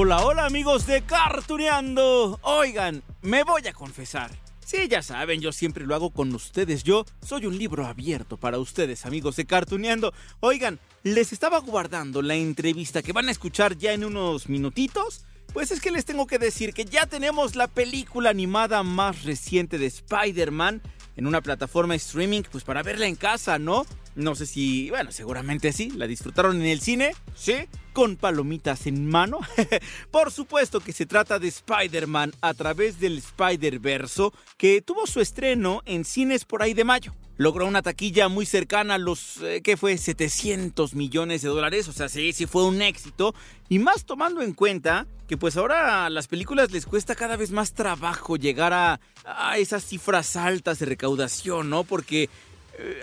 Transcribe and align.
Hola, 0.00 0.24
hola 0.24 0.44
amigos 0.44 0.86
de 0.86 1.02
Cartuneando. 1.02 2.38
Oigan, 2.42 3.02
me 3.20 3.42
voy 3.42 3.66
a 3.66 3.72
confesar. 3.72 4.30
Sí, 4.64 4.86
ya 4.88 5.02
saben, 5.02 5.40
yo 5.40 5.50
siempre 5.50 5.84
lo 5.84 5.92
hago 5.96 6.10
con 6.10 6.32
ustedes. 6.32 6.84
Yo 6.84 7.04
soy 7.20 7.46
un 7.46 7.58
libro 7.58 7.84
abierto 7.84 8.36
para 8.36 8.60
ustedes, 8.60 9.06
amigos 9.06 9.34
de 9.34 9.44
Cartuneando. 9.44 10.14
Oigan, 10.38 10.78
les 11.02 11.32
estaba 11.32 11.58
guardando 11.58 12.22
la 12.22 12.36
entrevista 12.36 13.02
que 13.02 13.12
van 13.12 13.26
a 13.26 13.32
escuchar 13.32 13.76
ya 13.76 13.92
en 13.92 14.04
unos 14.04 14.48
minutitos. 14.48 15.24
Pues 15.52 15.72
es 15.72 15.80
que 15.80 15.90
les 15.90 16.04
tengo 16.04 16.28
que 16.28 16.38
decir 16.38 16.74
que 16.74 16.84
ya 16.84 17.06
tenemos 17.06 17.56
la 17.56 17.66
película 17.66 18.30
animada 18.30 18.84
más 18.84 19.24
reciente 19.24 19.78
de 19.78 19.86
Spider-Man 19.86 20.80
en 21.16 21.26
una 21.26 21.40
plataforma 21.40 21.96
streaming, 21.96 22.42
pues 22.42 22.62
para 22.62 22.84
verla 22.84 23.08
en 23.08 23.16
casa, 23.16 23.58
¿no? 23.58 23.84
No 24.18 24.34
sé 24.34 24.46
si, 24.46 24.90
bueno, 24.90 25.12
seguramente 25.12 25.72
sí. 25.72 25.92
¿La 25.94 26.08
disfrutaron 26.08 26.56
en 26.60 26.66
el 26.66 26.80
cine? 26.80 27.14
Sí. 27.36 27.54
Con 27.92 28.16
palomitas 28.16 28.88
en 28.88 29.06
mano. 29.06 29.38
Por 30.10 30.32
supuesto 30.32 30.80
que 30.80 30.92
se 30.92 31.06
trata 31.06 31.38
de 31.38 31.46
Spider-Man 31.46 32.32
a 32.40 32.52
través 32.52 32.98
del 32.98 33.18
Spider-Verso, 33.18 34.34
que 34.56 34.82
tuvo 34.82 35.06
su 35.06 35.20
estreno 35.20 35.82
en 35.86 36.04
cines 36.04 36.44
por 36.44 36.64
ahí 36.64 36.74
de 36.74 36.82
mayo. 36.82 37.14
Logró 37.36 37.64
una 37.64 37.82
taquilla 37.82 38.26
muy 38.26 38.44
cercana 38.44 38.94
a 38.94 38.98
los, 38.98 39.40
eh, 39.40 39.62
¿qué 39.62 39.76
fue? 39.76 39.96
700 39.96 40.96
millones 40.96 41.42
de 41.42 41.50
dólares. 41.50 41.86
O 41.86 41.92
sea, 41.92 42.08
sí, 42.08 42.32
sí 42.32 42.46
fue 42.46 42.64
un 42.64 42.82
éxito. 42.82 43.36
Y 43.68 43.78
más 43.78 44.04
tomando 44.04 44.42
en 44.42 44.52
cuenta 44.52 45.06
que 45.28 45.36
pues 45.36 45.56
ahora 45.56 46.06
a 46.06 46.10
las 46.10 46.26
películas 46.26 46.72
les 46.72 46.86
cuesta 46.86 47.14
cada 47.14 47.36
vez 47.36 47.52
más 47.52 47.72
trabajo 47.72 48.36
llegar 48.36 48.72
a, 48.72 48.98
a 49.24 49.58
esas 49.58 49.84
cifras 49.84 50.34
altas 50.34 50.80
de 50.80 50.86
recaudación, 50.86 51.70
¿no? 51.70 51.84
Porque 51.84 52.28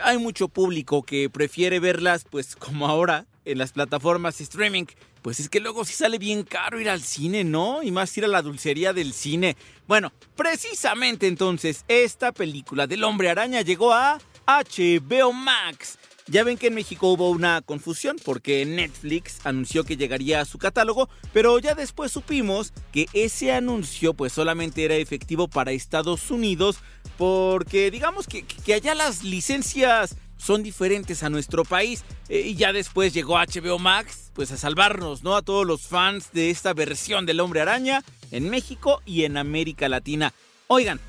hay 0.04 0.18
mucho 0.18 0.48
público 0.48 1.04
que 1.04 1.30
prefiere 1.30 1.80
verlas, 1.80 2.26
pues 2.30 2.56
como 2.58 2.88
ahora, 2.88 3.26
en 3.46 3.58
las 3.58 3.72
plataformas 3.72 4.42
streaming. 4.42 4.86
Pues 5.22 5.40
es 5.40 5.50
que 5.50 5.60
luego 5.60 5.86
sí 5.86 5.94
sale 5.94 6.20
bien 6.20 6.44
caro 6.44 6.80
ir 6.80 6.88
al 6.88 7.02
cine, 7.02 7.44
¿no? 7.44 7.82
Y 7.82 7.92
más 7.92 8.16
ir 8.18 8.26
a 8.26 8.28
la 8.28 8.44
dulcería 8.44 8.94
del 8.94 9.12
cine. 9.12 9.58
Bueno, 9.88 10.14
precisamente 10.36 11.28
entonces, 11.28 11.84
esta 11.88 12.32
película 12.32 12.86
del 12.86 13.04
hombre 13.04 13.30
araña 13.30 13.62
llegó 13.62 13.92
a 13.92 14.20
HBO 14.46 15.34
Max. 15.34 15.98
Ya 16.28 16.44
ven 16.44 16.58
que 16.58 16.68
en 16.68 16.74
México 16.74 17.12
hubo 17.12 17.30
una 17.30 17.62
confusión 17.62 18.18
porque 18.24 18.66
Netflix 18.66 19.46
anunció 19.46 19.84
que 19.84 19.96
llegaría 19.96 20.42
a 20.42 20.46
su 20.46 20.58
catálogo, 20.58 21.08
pero 21.34 21.60
ya 21.60 21.76
después 21.76 22.12
supimos 22.12 22.74
que 22.92 23.06
ese 23.14 23.52
anuncio 23.52 24.16
pues 24.16 24.34
solamente 24.34 24.84
era 24.84 24.96
efectivo 24.96 25.48
para 25.48 25.72
Estados 25.72 26.32
Unidos 26.32 26.80
porque 27.18 27.92
digamos 27.92 28.28
que, 28.28 28.46
allá 28.74 28.96
las 28.96 29.24
licencias 29.24 30.16
son 30.38 30.64
diferentes 30.64 31.24
a 31.24 31.30
nuestro 31.30 31.64
país 31.64 32.04
eh, 32.30 32.42
y 32.42 32.56
ya 32.56 32.74
después 32.74 33.14
llegó 33.14 33.38
HBO 33.38 33.80
Max 33.80 34.32
pues 34.34 34.52
a 34.52 34.58
salvarnos, 34.58 35.24
¿no? 35.24 35.36
A 35.36 35.42
todos 35.42 35.66
los 35.66 35.88
fans 35.88 36.32
de 36.34 36.50
esta 36.50 36.74
versión 36.74 37.26
del 37.26 37.40
Hombre 37.40 37.62
Araña 37.62 38.04
en 38.32 38.50
México 38.50 39.02
y 39.06 39.24
en 39.24 39.38
América 39.38 39.88
Latina. 39.88 40.34
Oigan, 40.68 41.00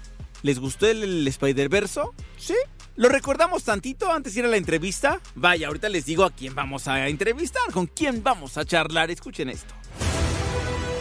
¿les 0.43 0.61
gustó 0.61 0.87
el, 0.87 1.03
el 1.03 1.29
Spider-Verso? 1.29 2.15
¿Sí? 2.39 2.55
¿Lo 2.97 3.11
recordamos 3.11 3.63
tantito 3.65 4.11
antes 4.11 4.35
de 4.35 4.41
ir 4.41 4.47
a 4.47 4.49
la 4.49 4.57
entrevista? 4.57 5.21
Vaya, 5.35 5.67
ahorita 5.67 5.91
les 5.91 6.07
digo 6.07 6.25
a 6.25 6.31
quién 6.31 6.55
vamos 6.55 6.89
a 6.89 7.09
entrevistar, 7.09 7.71
con 7.71 7.87
quién 7.87 8.23
vamos 8.23 8.57
a 8.57 8.65
charlar. 8.65 9.11
Escuchen 9.11 9.51
esto. 9.51 9.75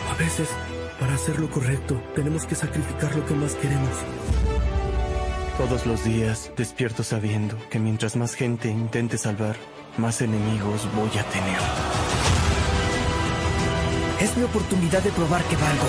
A 0.10 0.16
veces, 0.16 0.50
para 1.00 1.16
hacer 1.16 1.40
lo 1.40 1.50
correcto, 1.50 2.02
tenemos 2.14 2.46
que 2.46 2.56
sacrificar 2.56 3.16
lo 3.16 3.26
que 3.26 3.34
más 3.34 3.56
queremos. 3.56 3.90
Todos 5.58 5.86
los 5.86 6.04
días 6.04 6.52
despierto 6.58 7.02
sabiendo 7.02 7.58
que 7.70 7.80
mientras 7.80 8.18
más 8.18 8.36
gente 8.36 8.68
intente 8.68 9.18
salvar, 9.18 9.56
más 9.98 10.20
enemigos 10.20 10.82
voy 10.94 11.08
a 11.18 11.24
tener. 11.30 11.58
Es 14.20 14.36
mi 14.36 14.44
oportunidad 14.44 15.02
de 15.02 15.12
probar 15.12 15.42
que 15.46 15.56
valgo. 15.56 15.86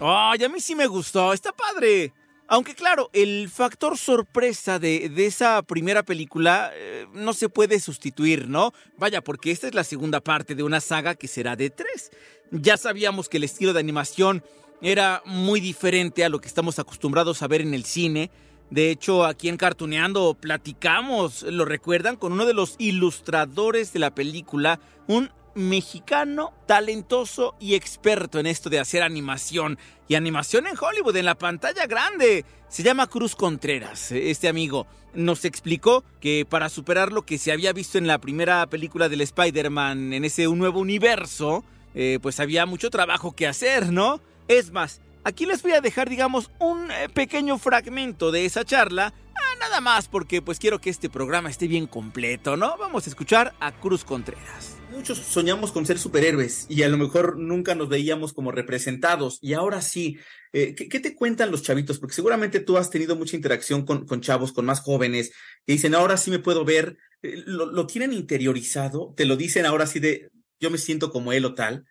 Ay, 0.00 0.44
a 0.44 0.48
mí 0.48 0.60
sí 0.60 0.76
me 0.76 0.86
gustó, 0.86 1.32
está 1.32 1.50
padre. 1.50 2.12
Aunque 2.46 2.76
claro, 2.76 3.10
el 3.12 3.50
factor 3.50 3.98
sorpresa 3.98 4.78
de, 4.78 5.08
de 5.08 5.26
esa 5.26 5.62
primera 5.62 6.04
película 6.04 6.70
eh, 6.72 7.06
no 7.14 7.32
se 7.32 7.48
puede 7.48 7.80
sustituir, 7.80 8.48
¿no? 8.48 8.72
Vaya, 8.96 9.22
porque 9.22 9.50
esta 9.50 9.66
es 9.66 9.74
la 9.74 9.82
segunda 9.82 10.20
parte 10.20 10.54
de 10.54 10.62
una 10.62 10.80
saga 10.80 11.16
que 11.16 11.26
será 11.26 11.56
de 11.56 11.70
tres. 11.70 12.12
Ya 12.52 12.76
sabíamos 12.76 13.28
que 13.28 13.38
el 13.38 13.44
estilo 13.44 13.72
de 13.72 13.80
animación 13.80 14.44
era 14.80 15.22
muy 15.24 15.60
diferente 15.60 16.24
a 16.24 16.28
lo 16.28 16.40
que 16.40 16.48
estamos 16.48 16.78
acostumbrados 16.78 17.42
a 17.42 17.48
ver 17.48 17.60
en 17.60 17.74
el 17.74 17.84
cine. 17.84 18.30
De 18.70 18.90
hecho, 18.90 19.24
aquí 19.24 19.48
en 19.48 19.56
Cartuneando 19.56 20.34
platicamos, 20.34 21.42
lo 21.42 21.64
recuerdan, 21.64 22.16
con 22.16 22.32
uno 22.32 22.44
de 22.44 22.54
los 22.54 22.74
ilustradores 22.78 23.92
de 23.92 23.98
la 23.98 24.14
película, 24.14 24.78
un 25.06 25.30
mexicano 25.54 26.52
talentoso 26.66 27.56
y 27.58 27.74
experto 27.74 28.38
en 28.38 28.46
esto 28.46 28.70
de 28.70 28.78
hacer 28.78 29.02
animación. 29.02 29.78
Y 30.06 30.14
animación 30.14 30.66
en 30.66 30.76
Hollywood, 30.78 31.16
en 31.16 31.24
la 31.24 31.36
pantalla 31.36 31.86
grande. 31.86 32.44
Se 32.68 32.82
llama 32.82 33.08
Cruz 33.08 33.34
Contreras, 33.34 34.12
este 34.12 34.48
amigo. 34.48 34.86
Nos 35.14 35.44
explicó 35.44 36.04
que 36.20 36.46
para 36.48 36.68
superar 36.68 37.12
lo 37.12 37.22
que 37.22 37.38
se 37.38 37.50
había 37.50 37.72
visto 37.72 37.98
en 37.98 38.06
la 38.06 38.18
primera 38.18 38.66
película 38.68 39.08
del 39.08 39.22
Spider-Man, 39.22 40.12
en 40.12 40.24
ese 40.24 40.46
nuevo 40.46 40.78
universo, 40.80 41.64
eh, 41.94 42.18
pues 42.22 42.38
había 42.38 42.66
mucho 42.66 42.90
trabajo 42.90 43.32
que 43.34 43.46
hacer, 43.46 43.90
¿no? 43.90 44.20
Es 44.48 44.72
más, 44.72 45.02
aquí 45.24 45.44
les 45.44 45.62
voy 45.62 45.72
a 45.72 45.82
dejar, 45.82 46.08
digamos, 46.08 46.50
un 46.58 46.90
eh, 46.90 47.10
pequeño 47.12 47.58
fragmento 47.58 48.32
de 48.32 48.46
esa 48.46 48.64
charla. 48.64 49.12
Ah, 49.34 49.56
nada 49.60 49.82
más 49.82 50.08
porque 50.08 50.40
pues 50.40 50.58
quiero 50.58 50.80
que 50.80 50.88
este 50.88 51.10
programa 51.10 51.50
esté 51.50 51.68
bien 51.68 51.86
completo, 51.86 52.56
¿no? 52.56 52.78
Vamos 52.78 53.06
a 53.06 53.10
escuchar 53.10 53.54
a 53.60 53.78
Cruz 53.78 54.04
Contreras. 54.04 54.78
Muchos 54.90 55.18
soñamos 55.18 55.70
con 55.70 55.84
ser 55.84 55.98
superhéroes 55.98 56.64
y 56.70 56.82
a 56.82 56.88
lo 56.88 56.96
mejor 56.96 57.36
nunca 57.36 57.74
nos 57.74 57.90
veíamos 57.90 58.32
como 58.32 58.50
representados. 58.50 59.38
Y 59.42 59.52
ahora 59.52 59.82
sí, 59.82 60.16
eh, 60.54 60.74
¿qué, 60.74 60.88
¿qué, 60.88 60.98
te 60.98 61.14
cuentan 61.14 61.50
los 61.50 61.62
chavitos? 61.62 61.98
Porque 61.98 62.14
seguramente 62.14 62.60
tú 62.60 62.78
has 62.78 62.88
tenido 62.88 63.14
mucha 63.16 63.36
interacción 63.36 63.84
con, 63.84 64.06
con 64.06 64.22
chavos, 64.22 64.52
con 64.52 64.64
más 64.64 64.80
jóvenes, 64.80 65.32
que 65.66 65.74
dicen, 65.74 65.94
ahora 65.94 66.16
sí 66.16 66.30
me 66.30 66.38
puedo 66.38 66.64
ver. 66.64 66.96
Eh, 67.20 67.42
lo, 67.44 67.66
lo 67.66 67.86
tienen 67.86 68.14
interiorizado, 68.14 69.12
te 69.14 69.26
lo 69.26 69.36
dicen 69.36 69.66
ahora 69.66 69.86
sí 69.86 70.00
de, 70.00 70.30
yo 70.58 70.70
me 70.70 70.78
siento 70.78 71.10
como 71.10 71.34
él 71.34 71.44
o 71.44 71.54
tal. 71.54 71.84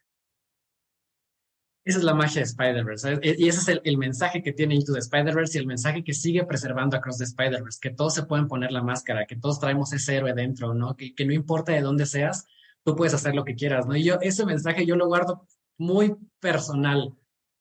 Esa 1.87 1.99
es 1.99 2.03
la 2.03 2.13
magia 2.13 2.41
de 2.41 2.47
Spider-Verse. 2.47 3.19
Y 3.23 3.47
ese 3.47 3.59
es 3.61 3.67
el, 3.69 3.81
el, 3.85 3.97
mensaje 3.97 4.43
que 4.43 4.51
tiene 4.51 4.75
Into 4.75 4.91
the 4.91 4.99
Spider-Verse 4.99 5.57
y 5.57 5.61
el 5.61 5.67
mensaje 5.67 6.03
que 6.03 6.13
sigue 6.13 6.43
preservando 6.43 6.97
Across 6.97 7.19
the 7.19 7.23
Spider-Verse, 7.23 7.79
que 7.81 7.91
todos 7.91 8.13
se 8.13 8.23
pueden 8.23 8.49
poner 8.49 8.73
la 8.73 8.83
máscara, 8.83 9.25
que 9.25 9.37
todos 9.37 9.61
traemos 9.61 9.93
ese 9.93 10.17
héroe 10.17 10.33
dentro, 10.33 10.73
¿no? 10.73 10.97
Que, 10.97 11.15
que, 11.15 11.25
no 11.25 11.31
importa 11.31 11.71
de 11.71 11.79
dónde 11.79 12.05
seas, 12.05 12.45
tú 12.83 12.93
puedes 12.97 13.13
hacer 13.13 13.33
lo 13.35 13.45
que 13.45 13.55
quieras, 13.55 13.87
¿no? 13.87 13.95
Y 13.95 14.03
yo 14.03 14.19
ese 14.19 14.45
mensaje 14.45 14.85
yo 14.85 14.97
lo 14.97 15.07
guardo 15.07 15.47
muy 15.77 16.17
personal, 16.41 17.15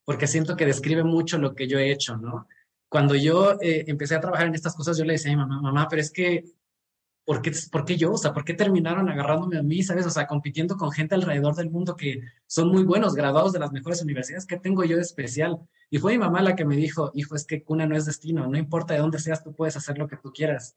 porque 0.04 0.26
siento 0.26 0.56
que 0.56 0.66
describe 0.66 1.04
mucho 1.04 1.38
lo 1.38 1.54
que 1.54 1.68
yo 1.68 1.78
he 1.78 1.92
hecho, 1.92 2.16
¿no? 2.16 2.48
Cuando 2.88 3.14
yo 3.14 3.60
eh, 3.60 3.84
empecé 3.86 4.16
a 4.16 4.20
trabajar 4.20 4.48
en 4.48 4.56
estas 4.56 4.74
cosas, 4.74 4.98
yo 4.98 5.04
le 5.04 5.12
decía 5.12 5.30
a 5.30 5.36
mi 5.36 5.40
mamá, 5.40 5.60
mamá, 5.60 5.86
pero 5.88 6.02
es 6.02 6.10
que 6.10 6.46
¿por 7.26 7.42
qué, 7.42 7.52
¿por 7.70 7.84
qué 7.84 7.96
yo? 7.96 8.12
O 8.12 8.16
sea, 8.16 8.32
¿por 8.32 8.44
qué 8.44 8.54
terminaron 8.54 9.08
agarrándome 9.10 9.58
a 9.58 9.62
mí, 9.62 9.82
sabes? 9.82 10.06
O 10.06 10.10
sea, 10.10 10.26
compitiendo 10.28 10.76
con 10.76 10.92
gente 10.92 11.16
alrededor 11.16 11.56
del 11.56 11.70
mundo 11.70 11.96
que 11.96 12.22
son 12.46 12.68
muy 12.68 12.84
buenos, 12.84 13.14
graduados 13.14 13.52
de 13.52 13.58
las 13.58 13.72
mejores 13.72 14.00
universidades. 14.00 14.46
¿Qué 14.46 14.56
tengo 14.56 14.84
yo 14.84 14.96
de 14.96 15.02
especial? 15.02 15.58
Y 15.90 15.98
fue 15.98 16.12
mi 16.12 16.18
mamá 16.18 16.40
la 16.40 16.54
que 16.54 16.64
me 16.64 16.76
dijo, 16.76 17.10
hijo, 17.14 17.34
es 17.34 17.44
que 17.44 17.64
cuna 17.64 17.86
no 17.86 17.96
es 17.96 18.06
destino, 18.06 18.46
no 18.46 18.56
importa 18.56 18.94
de 18.94 19.00
dónde 19.00 19.18
seas, 19.18 19.42
tú 19.42 19.52
puedes 19.52 19.76
hacer 19.76 19.98
lo 19.98 20.06
que 20.06 20.16
tú 20.16 20.32
quieras. 20.32 20.76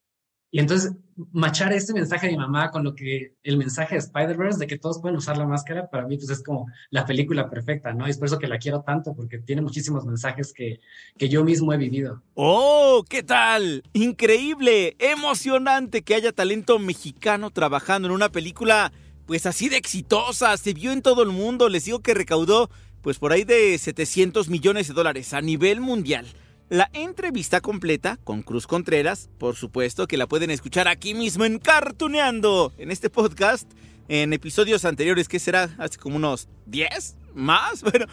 Y 0.52 0.60
entonces, 0.60 0.94
machar 1.32 1.74
este 1.74 1.94
mensaje 1.94 2.26
de 2.26 2.34
mi 2.34 2.40
mamá 2.40 2.72
con 2.72 2.84
lo 2.84 2.96
que 2.96 3.36
el 3.44 3.58
mensaje 3.58 3.96
de 3.96 4.00
Spider-Verse, 4.00 4.58
de 4.58 4.68
que 4.68 4.80
todos 4.80 5.00
pueden 5.00 5.18
usar 5.18 5.38
la 5.38 5.46
máscara, 5.46 5.90
para 5.90 6.08
mí 6.08 6.18
pues 6.18 6.30
es 6.30 6.42
como 6.42 6.66
la 6.90 7.06
película 7.06 7.50
perfecta, 7.50 7.94
¿no? 7.94 8.08
Y 8.08 8.12
es 8.12 8.18
por 8.18 8.28
eso 8.28 8.40
que 8.40 8.48
la 8.48 8.58
quiero 8.58 8.82
tanto, 8.82 9.14
porque 9.16 9.38
tiene 9.38 9.62
muchísimos 9.62 10.06
mensajes 10.06 10.52
que, 10.54 10.80
que 11.18 11.30
yo 11.30 11.44
mismo 11.44 11.72
he 11.72 11.78
vivido. 11.78 12.24
¡Oh! 12.34 13.04
¿Qué 13.08 13.22
tal? 13.22 13.84
Increíble, 13.94 14.96
emocionante 14.98 16.02
que 16.02 16.16
haya 16.16 16.32
talento 16.32 16.80
mexicano 16.80 17.52
trabajando 17.52 18.08
en 18.08 18.14
una 18.14 18.30
película 18.30 18.92
pues 19.28 19.46
así 19.46 19.70
de 19.70 19.78
exitosa, 19.78 20.58
se 20.58 20.74
vio 20.74 20.92
en 20.92 21.04
todo 21.04 21.22
el 21.22 21.30
mundo, 21.30 21.70
les 21.70 21.86
digo 21.86 22.00
que 22.00 22.16
recaudó 22.16 22.72
pues 23.04 23.20
por 23.20 23.32
ahí 23.32 23.44
de 23.44 23.78
700 23.78 24.50
millones 24.50 24.88
de 24.88 24.96
dólares 24.96 25.36
a 25.36 25.42
nivel 25.42 25.82
mundial. 25.82 26.26
La 26.70 26.88
entrevista 26.94 27.62
completa 27.62 28.20
con 28.24 28.44
Cruz 28.44 28.68
Contreras, 28.68 29.28
por 29.40 29.56
supuesto 29.56 30.06
que 30.06 30.18
la 30.18 30.28
pueden 30.28 30.52
escuchar 30.52 30.88
aquí 30.88 31.16
mismo 31.16 31.44
en 31.44 31.58
Cartuneando, 31.58 32.74
en 32.78 32.92
este 32.92 33.10
podcast, 33.10 33.68
en 34.08 34.34
episodios 34.34 34.86
anteriores, 34.86 35.28
que 35.28 35.40
será 35.40 35.76
hace 35.80 35.98
como 35.98 36.18
unos 36.18 36.48
10 36.68 37.16
más. 37.34 37.82
Bueno, 37.90 38.06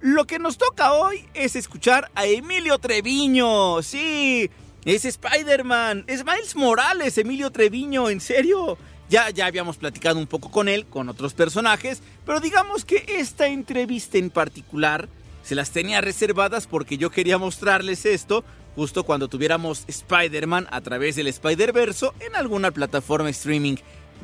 lo 0.00 0.26
que 0.26 0.38
nos 0.38 0.58
toca 0.58 0.92
hoy 0.92 1.24
es 1.32 1.56
escuchar 1.56 2.10
a 2.14 2.26
Emilio 2.26 2.76
Treviño. 2.76 3.80
Sí, 3.80 4.50
es 4.84 5.06
Spider-Man, 5.06 6.04
es 6.06 6.22
Miles 6.22 6.54
Morales, 6.54 7.16
Emilio 7.16 7.50
Treviño, 7.50 8.10
en 8.10 8.20
serio. 8.20 8.76
Ya, 9.08 9.30
ya 9.30 9.46
habíamos 9.46 9.78
platicado 9.78 10.18
un 10.18 10.26
poco 10.26 10.50
con 10.50 10.68
él, 10.68 10.84
con 10.84 11.08
otros 11.08 11.32
personajes, 11.32 12.02
pero 12.26 12.40
digamos 12.40 12.84
que 12.84 13.06
esta 13.08 13.46
entrevista 13.46 14.18
en 14.18 14.28
particular 14.28 15.08
se 15.42 15.54
las 15.54 15.70
tenía 15.70 16.00
reservadas 16.00 16.66
porque 16.66 16.98
yo 16.98 17.10
quería 17.10 17.38
mostrarles 17.38 18.06
esto 18.06 18.44
justo 18.74 19.04
cuando 19.04 19.28
tuviéramos 19.28 19.84
Spider-Man 19.86 20.68
a 20.70 20.80
través 20.80 21.16
del 21.16 21.26
Spider-Verso 21.26 22.14
en 22.20 22.36
alguna 22.36 22.70
plataforma 22.70 23.30
streaming. 23.30 23.76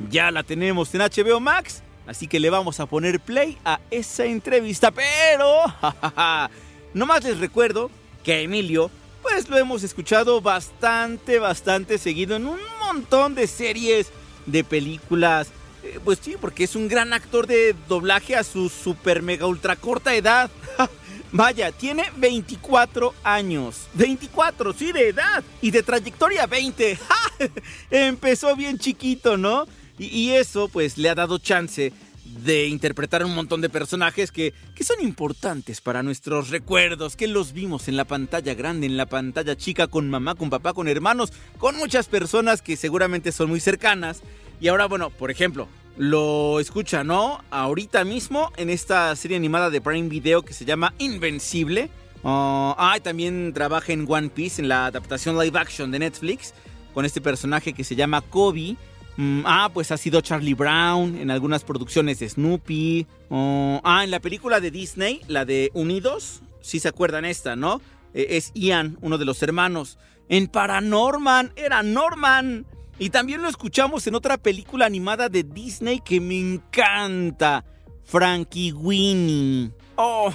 Ya 0.09 0.31
la 0.31 0.43
tenemos 0.43 0.93
en 0.95 1.01
HBO 1.01 1.39
Max, 1.39 1.83
así 2.07 2.27
que 2.27 2.39
le 2.39 2.49
vamos 2.49 2.79
a 2.79 2.85
poner 2.85 3.19
play 3.19 3.57
a 3.65 3.79
esa 3.91 4.25
entrevista, 4.25 4.91
pero 4.91 5.63
nomás 6.93 7.23
les 7.23 7.39
recuerdo 7.39 7.91
que 8.23 8.33
a 8.33 8.39
Emilio 8.39 8.89
pues 9.21 9.49
lo 9.49 9.57
hemos 9.57 9.83
escuchado 9.83 10.41
bastante, 10.41 11.39
bastante 11.39 11.97
seguido 11.97 12.35
en 12.37 12.47
un 12.47 12.59
montón 12.79 13.35
de 13.35 13.47
series, 13.47 14.07
de 14.45 14.63
películas. 14.63 15.49
Eh, 15.83 15.99
pues 16.03 16.19
sí, 16.21 16.35
porque 16.39 16.63
es 16.63 16.75
un 16.75 16.87
gran 16.87 17.13
actor 17.13 17.47
de 17.47 17.75
doblaje 17.87 18.35
a 18.35 18.43
su 18.43 18.69
super 18.69 19.21
mega 19.21 19.45
ultra 19.45 19.75
corta 19.75 20.15
edad. 20.15 20.49
Vaya, 21.31 21.71
tiene 21.71 22.05
24 22.17 23.13
años. 23.23 23.87
24, 23.93 24.73
sí, 24.73 24.91
de 24.91 25.09
edad. 25.09 25.43
Y 25.61 25.71
de 25.71 25.83
trayectoria 25.83 26.47
20. 26.47 26.97
Empezó 27.91 28.55
bien 28.55 28.77
chiquito, 28.79 29.37
¿no? 29.37 29.65
Y, 29.97 30.29
eso 30.29 30.69
pues 30.69 30.97
le 30.97 31.09
ha 31.09 31.15
dado 31.15 31.39
chance 31.39 31.91
de 32.23 32.67
interpretar 32.67 33.25
un 33.25 33.35
montón 33.35 33.59
de 33.59 33.69
personajes 33.69 34.31
que, 34.31 34.53
que 34.73 34.85
son 34.85 35.01
importantes 35.01 35.81
para 35.81 36.03
nuestros 36.03 36.49
recuerdos, 36.51 37.17
que 37.17 37.27
los 37.27 37.51
vimos 37.51 37.89
en 37.89 37.97
la 37.97 38.05
pantalla 38.05 38.53
grande, 38.53 38.87
en 38.87 38.95
la 38.95 39.07
pantalla 39.07 39.57
chica, 39.57 39.87
con 39.87 40.09
mamá, 40.09 40.35
con 40.35 40.49
papá, 40.49 40.73
con 40.73 40.87
hermanos, 40.87 41.33
con 41.57 41.75
muchas 41.75 42.07
personas 42.07 42.61
que 42.61 42.77
seguramente 42.77 43.33
son 43.33 43.49
muy 43.49 43.59
cercanas. 43.59 44.21
Y 44.61 44.69
ahora, 44.69 44.85
bueno, 44.85 45.09
por 45.09 45.31
ejemplo, 45.31 45.67
lo 45.99 46.61
escucha, 46.61 47.03
¿no? 47.03 47.43
Ahorita 47.51 48.05
mismo 48.05 48.53
en 48.55 48.69
esta 48.69 49.13
serie 49.17 49.35
animada 49.35 49.69
de 49.69 49.81
Prime 49.81 50.07
Video 50.07 50.43
que 50.43 50.53
se 50.53 50.63
llama 50.63 50.93
Invencible. 50.97 51.89
ah, 52.23 52.97
también 53.03 53.51
trabaja 53.53 53.91
en 53.91 54.05
One 54.09 54.29
Piece, 54.29 54.61
en 54.61 54.69
la 54.69 54.85
adaptación 54.85 55.37
live 55.37 55.59
action 55.59 55.91
de 55.91 55.99
Netflix, 55.99 56.53
con 56.93 57.03
este 57.03 57.19
personaje 57.19 57.73
que 57.73 57.83
se 57.83 57.97
llama 57.97 58.21
Kobe. 58.21 58.77
Mm, 59.17 59.41
ah, 59.43 59.69
pues 59.73 59.91
ha 59.91 59.97
sido 59.97 60.21
Charlie 60.21 60.53
Brown 60.53 61.17
en 61.17 61.31
algunas 61.31 61.65
producciones 61.65 62.19
de 62.19 62.29
Snoopy. 62.29 63.05
ah, 63.29 64.01
en 64.01 64.11
la 64.11 64.21
película 64.21 64.61
de 64.61 64.71
Disney, 64.71 65.19
la 65.27 65.43
de 65.43 65.69
Unidos, 65.73 66.39
si 66.61 66.79
se 66.79 66.87
acuerdan 66.87 67.25
esta, 67.25 67.57
¿no? 67.57 67.81
E, 68.13 68.37
es 68.37 68.53
Ian, 68.53 68.97
uno 69.01 69.17
de 69.17 69.25
los 69.25 69.43
hermanos. 69.43 69.97
En 70.29 70.47
Paranorman, 70.47 71.51
era 71.57 71.83
Norman. 71.83 72.65
Y 72.99 73.09
también 73.09 73.41
lo 73.41 73.47
escuchamos 73.47 74.05
en 74.07 74.15
otra 74.15 74.37
película 74.37 74.85
animada 74.85 75.29
de 75.29 75.43
Disney 75.43 76.01
que 76.01 76.19
me 76.19 76.37
encanta, 76.37 77.63
Frankie 78.03 78.73
Winnie. 78.73 79.71
Oh, 79.95 80.33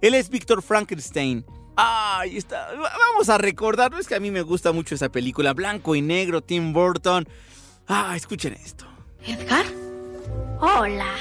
él 0.00 0.14
es 0.14 0.28
Víctor 0.28 0.60
Frankenstein. 0.60 1.46
Ay, 1.76 2.36
está. 2.36 2.68
Vamos 2.74 3.28
a 3.28 3.38
recordarlo, 3.38 3.98
es 3.98 4.08
que 4.08 4.16
a 4.16 4.20
mí 4.20 4.32
me 4.32 4.42
gusta 4.42 4.72
mucho 4.72 4.96
esa 4.96 5.08
película, 5.08 5.54
blanco 5.54 5.94
y 5.94 6.02
negro, 6.02 6.42
Tim 6.42 6.72
Burton. 6.72 7.28
Ah, 7.86 8.14
escuchen 8.16 8.54
esto. 8.54 8.86
¿Edgar? 9.24 9.64
Hola. 10.60 11.14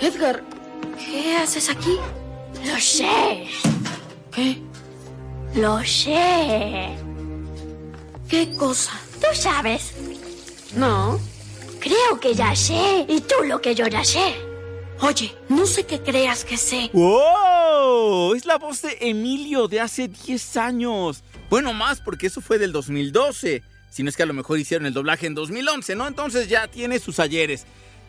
Edgar, 0.00 0.44
¿qué 0.98 1.36
haces 1.36 1.68
aquí? 1.68 1.96
Lo 2.64 2.78
sé. 2.78 3.48
¿Qué? 4.32 4.62
Lo 5.54 5.84
sé. 5.84 6.96
¿Qué 8.28 8.54
cosa? 8.56 8.92
Tú 9.20 9.26
sabes. 9.34 9.94
No. 10.74 11.18
Creo 11.80 12.20
que 12.20 12.34
ya 12.34 12.54
sé. 12.56 13.06
Y 13.08 13.20
tú 13.20 13.44
lo 13.44 13.60
que 13.60 13.74
yo 13.74 13.86
ya 13.86 14.04
sé. 14.04 14.36
Oye, 15.00 15.32
no 15.48 15.64
sé 15.64 15.86
qué 15.86 16.00
creas 16.00 16.44
que 16.44 16.56
sé. 16.56 16.90
¡Wow! 16.92 18.34
Es 18.34 18.44
la 18.46 18.58
voz 18.58 18.82
de 18.82 18.98
Emilio 19.00 19.68
de 19.68 19.80
hace 19.80 20.08
10 20.08 20.56
años. 20.56 21.22
Bueno, 21.48 21.72
más 21.72 22.00
porque 22.00 22.26
eso 22.26 22.40
fue 22.40 22.58
del 22.58 22.72
2012. 22.72 23.62
Si 23.90 24.02
no 24.02 24.10
es 24.10 24.16
que 24.16 24.24
a 24.24 24.26
lo 24.26 24.34
mejor 24.34 24.58
hicieron 24.58 24.86
el 24.86 24.94
doblaje 24.94 25.26
en 25.26 25.34
2011, 25.34 25.94
¿no? 25.94 26.06
Entonces 26.08 26.48
ya 26.48 26.66
tiene 26.66 26.98
sus 26.98 27.20
ayeres. 27.20 27.64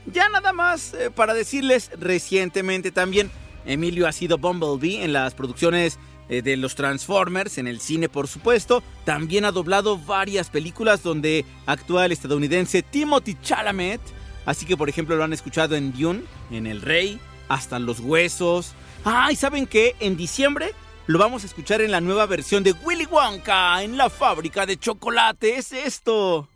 Ya 0.08 0.30
nada 0.30 0.52
más 0.52 0.94
eh, 0.96 1.12
para 1.12 1.34
decirles, 1.34 1.92
recientemente 2.00 2.92
también, 2.92 3.30
Emilio 3.66 4.08
ha 4.08 4.12
sido 4.12 4.38
Bumblebee 4.40 5.04
en 5.04 5.14
las 5.14 5.36
producciones 5.36 6.00
de 6.30 6.58
los 6.58 6.76
Transformers 6.76 7.58
en 7.58 7.68
el 7.68 7.80
cine, 7.80 8.08
por 8.08 8.28
supuesto. 8.28 8.84
También 9.04 9.46
ha 9.46 9.52
doblado 9.52 9.98
varias 9.98 10.50
películas 10.50 11.04
donde 11.04 11.46
actúa 11.66 12.06
el 12.06 12.12
estadounidense 12.12 12.84
Timothy 12.84 13.36
Chalamet. 13.42 14.02
Así 14.46 14.66
que, 14.66 14.78
por 14.78 14.90
ejemplo, 14.90 15.16
lo 15.16 15.24
han 15.24 15.34
escuchado 15.34 15.76
en 15.76 15.92
Dune, 15.92 16.24
en 16.52 16.68
El 16.68 16.82
Rey, 16.82 17.20
hasta 17.50 17.80
Los 17.80 18.00
Huesos. 18.00 18.74
Ah, 19.06 19.30
y 19.32 19.36
saben 19.36 19.68
que 19.68 19.96
en 20.00 20.18
diciembre 20.18 20.74
lo 21.08 21.18
vamos 21.18 21.44
a 21.44 21.48
escuchar 21.48 21.82
en 21.82 21.92
la 21.92 22.02
nueva 22.02 22.26
versión 22.28 22.64
de 22.64 22.74
Willy 22.84 23.06
Wonka 23.06 23.82
en 23.82 23.98
la 23.98 24.10
fábrica 24.10 24.66
de 24.66 24.78
chocolate. 24.78 25.58
Es 25.58 25.72
esto. 25.74 26.48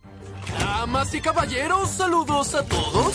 Damas 0.60 1.14
y 1.14 1.22
caballeros, 1.22 1.90
saludos 1.90 2.54
a 2.54 2.64
todos. 2.64 3.14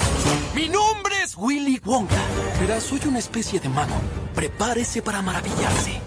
Mi 0.54 0.68
nombre 0.68 1.14
es 1.22 1.36
Willy 1.36 1.80
Wonka. 1.84 2.16
Verás, 2.60 2.84
soy 2.84 3.00
una 3.06 3.20
especie 3.20 3.60
de 3.60 3.68
mago. 3.68 3.94
Prepárese 4.34 5.02
para 5.02 5.22
maravillarse. 5.22 6.00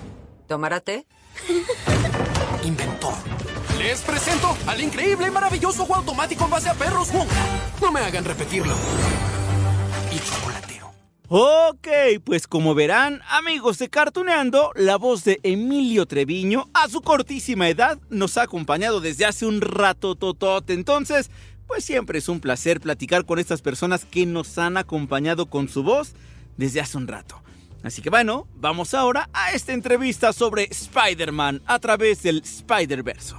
¿Tomará 0.51 0.81
té? 0.81 1.08
Inventor. 2.65 3.13
Les 3.77 4.01
presento 4.01 4.53
al 4.67 4.81
increíble 4.81 5.27
y 5.27 5.31
maravilloso 5.31 5.86
juego 5.86 6.01
automático 6.01 6.43
en 6.43 6.50
base 6.50 6.67
a 6.67 6.74
perros 6.74 7.10
Wonka. 7.13 7.34
No 7.81 7.89
me 7.89 8.01
hagan 8.01 8.25
repetirlo. 8.25 8.75
Y 10.12 10.20
chocolatero. 10.20 10.91
Ok, 11.29 11.88
pues 12.25 12.48
como 12.48 12.75
verán, 12.75 13.22
amigos 13.29 13.77
de 13.77 13.89
Cartuneando, 13.89 14.74
la 14.75 14.98
voz 14.98 15.24
de 15.24 15.39
Emilio 15.43 16.05
Treviño, 16.05 16.67
a 16.74 16.89
su 16.89 17.00
cortísima 17.00 17.70
edad, 17.70 17.98
nos 18.10 18.36
ha 18.36 18.41
acompañado 18.41 19.00
desde 19.00 19.24
hace 19.24 19.46
un 19.46 19.62
rato 19.62 20.15
totote. 20.15 20.74
Entonces, 20.74 21.31
pues 21.65 21.86
siempre 21.86 22.20
es 22.20 22.27
un 22.27 22.41
placer 22.41 22.81
platicar 22.81 23.24
con 23.24 23.39
estas 23.39 23.62
personas 23.62 24.03
que 24.03 24.25
nos 24.25 24.58
han 24.58 24.75
acompañado 24.75 25.46
con 25.46 25.70
su 25.70 25.81
voz 25.81 26.13
desde 26.58 26.81
hace 26.81 26.98
un 26.98 27.08
rato. 27.08 27.41
Así 27.83 28.01
que 28.01 28.09
bueno, 28.09 28.47
vamos 28.55 28.93
ahora 28.93 29.29
a 29.33 29.53
esta 29.53 29.73
entrevista 29.73 30.33
sobre 30.33 30.63
Spider-Man 30.65 31.61
a 31.65 31.79
través 31.79 32.23
del 32.23 32.41
Spider-Verso. 32.43 33.38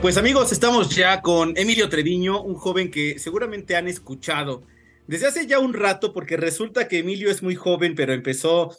Pues 0.00 0.16
amigos, 0.16 0.52
estamos 0.52 0.94
ya 0.94 1.22
con 1.22 1.56
Emilio 1.56 1.88
Treviño, 1.88 2.40
un 2.40 2.54
joven 2.54 2.90
que 2.90 3.18
seguramente 3.18 3.74
han 3.74 3.88
escuchado 3.88 4.62
desde 5.08 5.26
hace 5.26 5.46
ya 5.46 5.58
un 5.58 5.72
rato, 5.72 6.12
porque 6.12 6.36
resulta 6.36 6.86
que 6.86 6.98
Emilio 6.98 7.30
es 7.30 7.42
muy 7.42 7.54
joven, 7.54 7.94
pero 7.96 8.12
empezó 8.12 8.76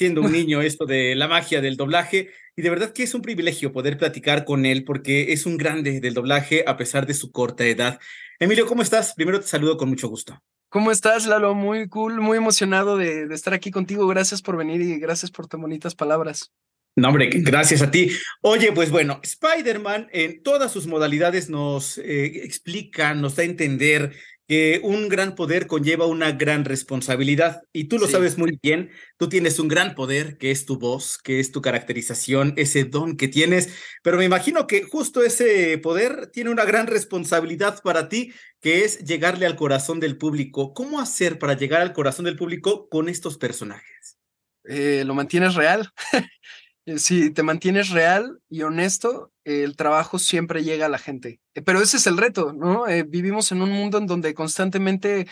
siendo 0.00 0.22
un 0.22 0.32
niño 0.40 0.62
esto 0.62 0.86
de 0.86 1.14
la 1.14 1.28
magia 1.28 1.60
del 1.60 1.76
doblaje. 1.76 2.30
Y 2.56 2.62
de 2.62 2.70
verdad 2.70 2.94
que 2.94 3.02
es 3.02 3.14
un 3.14 3.20
privilegio 3.20 3.70
poder 3.70 3.98
platicar 3.98 4.46
con 4.46 4.64
él 4.64 4.82
porque 4.84 5.34
es 5.34 5.44
un 5.44 5.58
grande 5.58 6.00
del 6.00 6.14
doblaje 6.14 6.64
a 6.66 6.78
pesar 6.78 7.06
de 7.06 7.12
su 7.12 7.30
corta 7.30 7.66
edad. 7.66 8.00
Emilio, 8.38 8.66
¿cómo 8.66 8.80
estás? 8.80 9.12
Primero 9.12 9.40
te 9.40 9.46
saludo 9.46 9.76
con 9.76 9.90
mucho 9.90 10.08
gusto. 10.08 10.42
¿Cómo 10.70 10.90
estás, 10.90 11.26
Lalo? 11.26 11.54
Muy 11.54 11.86
cool, 11.88 12.18
muy 12.22 12.38
emocionado 12.38 12.96
de, 12.96 13.24
estar 13.34 13.52
aquí 13.52 13.70
contigo. 13.70 14.06
Gracias 14.06 14.40
por 14.40 14.56
venir 14.56 14.80
y 14.80 14.98
gracias 14.98 15.30
por 15.30 15.46
tan 15.46 15.60
bonitas 15.60 15.94
palabras. 15.94 16.50
No, 16.96 17.08
hombre, 17.08 17.28
gracias 17.32 17.82
a 17.82 17.90
ti. 17.90 18.10
Oye, 18.40 18.72
pues 18.72 18.90
bueno, 18.90 19.20
Spider-Man 19.22 20.08
en 20.12 20.42
todas 20.42 20.72
sus 20.72 20.86
modalidades 20.86 21.50
nos 21.50 21.98
eh, 21.98 22.44
explica, 22.44 23.14
nos 23.14 23.36
da 23.36 23.42
a 23.42 23.46
entender 23.46 24.16
que 24.50 24.80
un 24.82 25.08
gran 25.08 25.36
poder 25.36 25.68
conlleva 25.68 26.06
una 26.06 26.32
gran 26.32 26.64
responsabilidad 26.64 27.62
y 27.72 27.84
tú 27.84 27.98
lo 27.98 28.08
sabes 28.08 28.36
muy 28.36 28.58
bien, 28.60 28.90
tú 29.16 29.28
tienes 29.28 29.60
un 29.60 29.68
gran 29.68 29.94
poder 29.94 30.38
que 30.38 30.50
es 30.50 30.66
tu 30.66 30.76
voz, 30.76 31.18
que 31.18 31.38
es 31.38 31.52
tu 31.52 31.62
caracterización, 31.62 32.54
ese 32.56 32.82
don 32.82 33.16
que 33.16 33.28
tienes, 33.28 33.72
pero 34.02 34.16
me 34.16 34.24
imagino 34.24 34.66
que 34.66 34.82
justo 34.82 35.22
ese 35.22 35.78
poder 35.78 36.32
tiene 36.32 36.50
una 36.50 36.64
gran 36.64 36.88
responsabilidad 36.88 37.80
para 37.84 38.08
ti, 38.08 38.32
que 38.60 38.84
es 38.84 38.98
llegarle 39.04 39.46
al 39.46 39.54
corazón 39.54 40.00
del 40.00 40.18
público. 40.18 40.74
¿Cómo 40.74 40.98
hacer 40.98 41.38
para 41.38 41.56
llegar 41.56 41.80
al 41.80 41.92
corazón 41.92 42.24
del 42.24 42.34
público 42.34 42.88
con 42.88 43.08
estos 43.08 43.38
personajes? 43.38 44.18
Eh, 44.64 45.04
lo 45.06 45.14
mantienes 45.14 45.54
real. 45.54 45.92
Eh, 46.86 46.98
si 46.98 47.30
te 47.30 47.42
mantienes 47.42 47.90
real 47.90 48.40
y 48.48 48.62
honesto, 48.62 49.32
el 49.44 49.76
trabajo 49.76 50.18
siempre 50.18 50.64
llega 50.64 50.86
a 50.86 50.90
la 50.90 50.98
gente. 50.98 51.40
Eh, 51.54 51.62
pero 51.62 51.80
ese 51.80 51.98
es 51.98 52.06
el 52.06 52.16
reto, 52.16 52.52
¿no? 52.52 52.88
Eh, 52.88 53.02
vivimos 53.02 53.52
en 53.52 53.62
un 53.62 53.70
mundo 53.70 53.98
en 53.98 54.06
donde 54.06 54.34
constantemente 54.34 55.26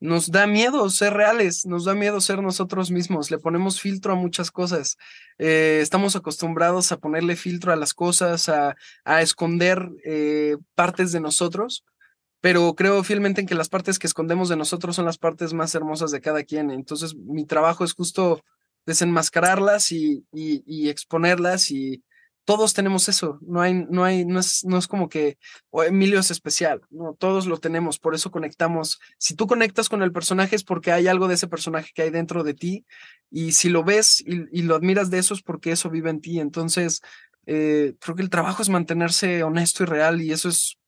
nos 0.00 0.30
da 0.30 0.46
miedo 0.46 0.88
ser 0.88 1.12
reales, 1.12 1.66
nos 1.66 1.84
da 1.84 1.94
miedo 1.94 2.20
ser 2.20 2.42
nosotros 2.42 2.90
mismos, 2.90 3.30
le 3.30 3.38
ponemos 3.38 3.80
filtro 3.80 4.14
a 4.14 4.16
muchas 4.16 4.50
cosas. 4.50 4.96
estamos 5.36 6.16
acostumbrados 6.16 6.90
a 6.90 6.96
ponerle 6.98 7.36
filtro 7.36 7.70
a 7.70 7.76
las 7.76 7.92
cosas, 7.92 8.48
a, 8.48 8.76
a 9.04 9.20
esconder 9.20 9.90
partes 10.74 11.12
de 11.12 11.20
nosotros, 11.20 11.84
pero 12.40 12.74
creo 12.74 13.04
fielmente 13.04 13.42
en 13.42 13.46
que 13.46 13.54
las 13.54 13.68
partes 13.68 13.98
que 13.98 14.06
escondemos 14.06 14.48
de 14.48 14.56
nosotros 14.56 14.96
son 14.96 15.04
las 15.04 15.18
partes 15.18 15.52
más 15.52 15.74
hermosas 15.74 16.10
de 16.12 16.22
cada 16.22 16.44
quien. 16.44 16.70
Entonces, 16.70 17.14
mi 17.14 17.44
trabajo 17.44 17.84
es 17.84 17.92
justo 17.92 18.42
desenmascararlas 18.86 19.92
y, 19.92 20.24
y, 20.32 20.88
exponerlas 20.88 21.70
y 21.70 22.02
todos 22.44 22.74
tenemos 22.74 23.08
eso, 23.08 23.38
no 23.42 23.60
hay, 23.60 23.74
no 23.74 24.02
hay, 24.02 24.24
no 24.24 24.40
es, 24.40 24.64
no 24.64 24.78
es 24.78 24.88
como 24.88 25.08
que 25.08 25.38
Emilio 25.72 26.18
es 26.18 26.30
especial, 26.30 26.80
no, 26.90 27.14
todos 27.14 27.46
lo 27.46 27.58
tenemos, 27.58 27.98
por 27.98 28.14
eso 28.14 28.30
conectamos. 28.30 28.98
Si 29.18 29.34
tú 29.34 29.46
conectas 29.46 29.88
con 29.88 30.02
el 30.02 30.10
personaje 30.10 30.56
es 30.56 30.64
porque 30.64 30.90
hay 30.90 31.06
algo 31.06 31.28
de 31.28 31.34
ese 31.34 31.46
personaje 31.46 31.90
que 31.94 32.02
hay 32.02 32.10
dentro 32.10 32.42
de 32.42 32.54
ti 32.54 32.86
y 33.30 33.52
si 33.52 33.68
lo 33.68 33.84
ves 33.84 34.24
y, 34.26 34.62
lo 34.62 34.74
admiras 34.74 35.10
de 35.10 35.18
eso 35.18 35.34
es 35.34 35.42
porque 35.42 35.70
eso 35.72 35.90
vive 35.90 36.10
en 36.10 36.20
ti. 36.20 36.40
Entonces, 36.40 37.02
eh, 37.46 37.94
creo 38.00 38.16
que 38.16 38.22
el 38.22 38.30
trabajo 38.30 38.62
es 38.62 38.68
mantenerse 38.68 39.44
honesto 39.44 39.84
y 39.84 39.86
real 39.86 40.20
y 40.20 40.32
eso 40.32 40.48
es 40.48 40.80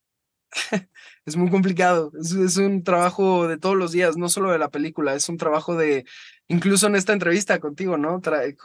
es 1.26 1.36
muy 1.36 1.50
complicado. 1.50 2.12
Es, 2.20 2.56
un 2.56 2.82
trabajo 2.82 3.48
de 3.48 3.58
todos 3.58 3.76
los 3.76 3.92
días, 3.92 4.16
no 4.16 4.28
solo 4.28 4.50
de 4.50 4.58
la 4.58 4.70
película, 4.70 5.14
es 5.14 5.28
un 5.28 5.36
trabajo 5.36 5.76
de, 5.76 6.04
incluso 6.52 6.86
en 6.86 6.96
esta 6.96 7.12
entrevista 7.12 7.58
contigo, 7.58 7.96
¿no? 7.96 8.20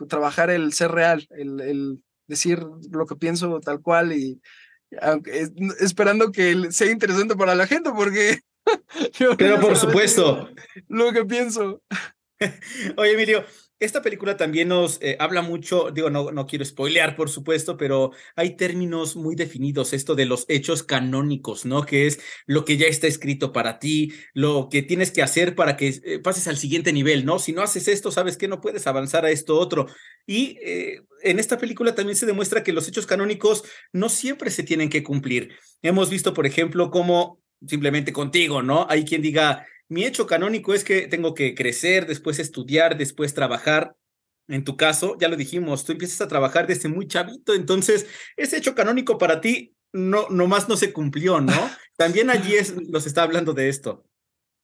trabajar 0.08 0.50
el 0.50 0.74
ser 0.74 0.92
real, 0.92 1.28
el, 1.32 2.00
decir 2.28 2.62
lo 2.92 3.06
que 3.06 3.16
pienso 3.16 3.62
tal 3.62 3.82
cual 3.82 4.12
y 4.12 4.42
esperando 5.80 6.32
que 6.32 6.72
sea 6.72 6.92
interesante 6.92 7.36
para 7.36 7.56
la 7.56 7.68
gente, 7.68 7.92
porque... 7.96 8.42
Pero 9.38 9.62
por 9.62 9.78
supuesto. 9.78 10.50
Lo 10.90 11.14
que 11.14 11.24
pienso. 11.24 11.82
Oye, 12.98 13.14
Emilio, 13.14 13.46
esta 13.80 14.02
película 14.02 14.38
también 14.38 14.70
nos 14.70 15.00
eh, 15.02 15.18
habla 15.20 15.42
mucho, 15.42 15.92
digo, 15.92 16.10
no, 16.10 16.32
no 16.32 16.48
quiero 16.48 16.66
spoilear, 16.66 17.16
por 17.16 17.30
supuesto, 17.30 17.78
pero 17.78 18.12
hay 18.36 18.56
términos 18.56 19.16
muy 19.16 19.36
definidos, 19.36 19.94
esto 19.94 20.16
de 20.16 20.26
los 20.26 20.46
hechos 20.48 20.82
canónicos, 20.84 21.66
¿no? 21.66 21.86
Que 21.86 22.08
es 22.08 22.20
lo 22.46 22.66
que 22.66 22.78
ya 22.78 22.88
está 22.88 23.08
escrito 23.08 23.54
para 23.54 23.78
ti, 23.78 24.14
lo 24.34 24.70
que 24.70 24.82
tienes 24.82 25.12
que 25.12 25.22
hacer 25.22 25.56
para 25.56 25.78
que 25.78 26.00
eh, 26.04 26.20
pases 26.20 26.48
al 26.48 26.58
siguiente 26.58 26.92
nivel, 26.92 27.26
¿no? 27.26 27.38
Si 27.38 27.54
no 27.54 27.62
haces 27.62 27.88
esto, 27.88 28.12
sabes 28.12 28.36
que 28.38 28.48
no 28.48 28.62
puedes 28.62 28.88
avanzar 28.88 29.26
a 29.26 29.32
esto 29.32 29.60
otro. 29.60 29.88
Y 30.26 30.58
eh, 30.64 31.02
en 31.24 31.40
esta 31.40 31.58
película 31.58 31.94
también 31.94 32.16
se 32.16 32.26
demuestra 32.26 32.64
que 32.64 32.74
los 32.74 32.88
hechos 32.88 33.06
canónicos 33.06 33.64
no 33.94 34.10
siempre 34.10 34.50
se 34.50 34.64
tienen 34.64 34.90
que 34.90 35.04
cumplir. 35.04 35.56
Hemos 35.84 36.10
visto, 36.10 36.34
por 36.34 36.48
ejemplo, 36.48 36.90
cómo 36.90 37.42
simplemente 37.66 38.14
contigo, 38.14 38.62
¿no? 38.62 38.88
Hay 38.90 39.06
quien 39.06 39.22
diga, 39.22 39.66
mi 39.90 40.06
hecho 40.06 40.28
canónico 40.28 40.74
es 40.74 40.84
que 40.84 41.08
tengo 41.08 41.34
que 41.34 41.56
crecer, 41.56 42.06
después 42.06 42.40
estudiar, 42.40 42.98
después 42.98 43.34
trabajar. 43.34 43.96
En 44.48 44.64
tu 44.64 44.78
caso, 44.78 45.18
ya 45.20 45.28
lo 45.28 45.36
dijimos, 45.36 45.86
tú 45.86 45.92
empiezas 45.92 46.22
a 46.22 46.28
trabajar 46.28 46.68
desde 46.68 46.90
muy 46.90 47.08
chavito, 47.08 47.54
entonces 47.54 48.08
ese 48.38 48.58
hecho 48.58 48.76
canónico 48.76 49.18
para 49.18 49.42
ti 49.42 49.76
no 49.92 50.28
nomás 50.30 50.70
no 50.70 50.78
se 50.78 50.94
cumplió, 50.94 51.42
¿no? 51.42 51.52
También 51.98 52.30
allí 52.30 52.56
es, 52.56 52.76
nos 52.90 53.06
está 53.06 53.24
hablando 53.24 53.54
de 53.54 53.70
esto. 53.70 54.06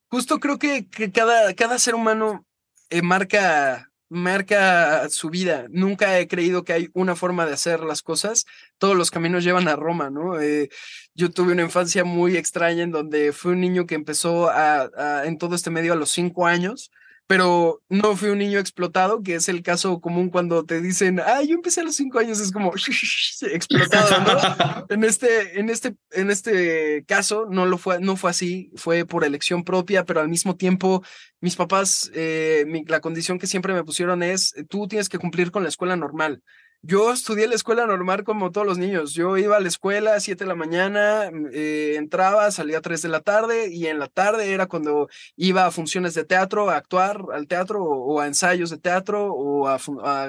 Justo 0.10 0.40
creo 0.40 0.60
que, 0.60 0.88
que 0.88 1.12
cada, 1.12 1.54
cada 1.54 1.80
ser 1.80 1.96
humano 1.96 2.46
eh, 2.90 3.02
marca 3.02 3.92
marca 4.14 5.10
su 5.10 5.30
vida. 5.30 5.68
Nunca 5.70 6.20
he 6.20 6.28
creído 6.28 6.64
que 6.64 6.74
hay 6.74 6.90
una 6.94 7.16
forma 7.16 7.46
de 7.46 7.54
hacer 7.54 7.82
las 7.82 8.02
cosas. 8.02 8.46
Todos 8.78 8.96
los 8.96 9.12
caminos 9.12 9.44
llevan 9.44 9.68
a 9.68 9.76
Roma, 9.76 10.10
¿no? 10.10 10.40
Eh, 10.40 10.70
yo 11.14 11.32
tuve 11.32 11.54
una 11.54 11.64
infancia 11.64 12.04
muy 12.04 12.38
extraña 12.38 12.84
en 12.84 12.92
donde 12.92 13.34
fui 13.34 13.54
un 13.54 13.62
niño 13.62 13.86
que 13.86 13.96
empezó 13.96 14.50
a, 14.50 15.24
en 15.26 15.38
todo 15.38 15.56
este 15.56 15.70
medio 15.70 15.94
a 15.94 15.98
los 15.98 16.12
cinco 16.12 16.48
años 16.48 16.92
pero 17.28 17.82
no 17.90 18.16
fui 18.16 18.30
un 18.30 18.40
niño 18.40 18.60
explotado, 18.60 19.24
que 19.24 19.36
es 19.36 19.48
el 19.50 19.64
caso 19.64 20.02
común 20.02 20.30
cuando 20.30 20.66
te 20.66 20.82
dicen, 20.82 21.20
ah, 21.20 21.42
yo 21.42 21.56
empecé 21.56 21.82
a 21.82 21.84
los 21.84 21.96
cinco 21.96 22.20
años, 22.20 22.40
es 22.40 22.52
como 22.52 22.74
explotado, 23.52 24.20
¿no? 24.22 24.86
en, 24.90 25.04
este, 25.04 25.60
en, 25.60 25.70
este, 25.70 25.96
en 26.12 26.30
este 26.30 27.06
caso 27.08 27.48
no, 27.50 27.66
lo 27.66 27.78
fue, 27.78 28.00
no 28.00 28.16
fue 28.16 28.30
así, 28.30 28.72
fue 28.76 29.06
por 29.06 29.24
elección 29.24 29.64
propia, 29.64 30.06
pero 30.06 30.20
al 30.20 30.30
mismo 30.30 30.56
tiempo 30.56 31.04
mis 31.40 31.56
papás, 31.56 32.12
eh, 32.14 32.66
la 32.88 33.02
condición 33.02 33.40
que 33.40 33.48
siempre 33.48 33.74
me 33.74 33.84
pusieron 33.84 34.24
es, 34.24 34.54
tú 34.70 34.88
tienes 34.88 35.10
que 35.10 35.20
cumplir 35.20 35.52
con 35.52 35.64
la 35.64 35.70
escuela 35.70 35.96
normal. 35.96 36.42
Yo 36.86 37.14
estudié 37.14 37.48
la 37.48 37.56
escuela 37.56 37.88
normal 37.88 38.26
como 38.26 38.52
todos 38.52 38.68
los 38.68 38.78
niños. 38.78 39.14
Yo 39.14 39.38
iba 39.38 39.56
a 39.56 39.62
la 39.62 39.70
escuela 39.70 40.16
a 40.16 40.20
7 40.20 40.44
de 40.44 40.50
la 40.50 40.56
mañana, 40.56 41.30
mm, 41.32 41.48
eh, 41.54 41.96
entraba, 41.96 42.52
salía 42.52 42.80
a 42.80 42.82
3 42.82 43.02
de 43.02 43.08
la 43.08 43.22
tarde 43.22 43.70
y 43.70 43.88
en 43.88 44.00
la 44.00 44.08
tarde 44.10 44.52
era 44.52 44.68
cuando 44.68 45.08
iba 45.38 45.66
a 45.66 45.72
funciones 45.72 46.14
de 46.14 46.26
teatro, 46.26 46.70
a 46.70 46.76
actuar 46.76 47.24
al 47.32 47.48
teatro 47.48 47.82
o, 47.86 48.20
a 48.20 48.28
ensayos 48.28 48.70
de 48.70 48.80
teatro 48.80 49.34
o 49.34 49.70
a, 49.70 49.80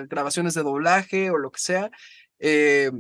grabaciones 0.06 0.54
de 0.54 0.62
doblaje 0.62 1.30
o 1.30 1.38
lo 1.38 1.50
que 1.50 1.58
sea. 1.60 1.90
Eh, 2.38 2.92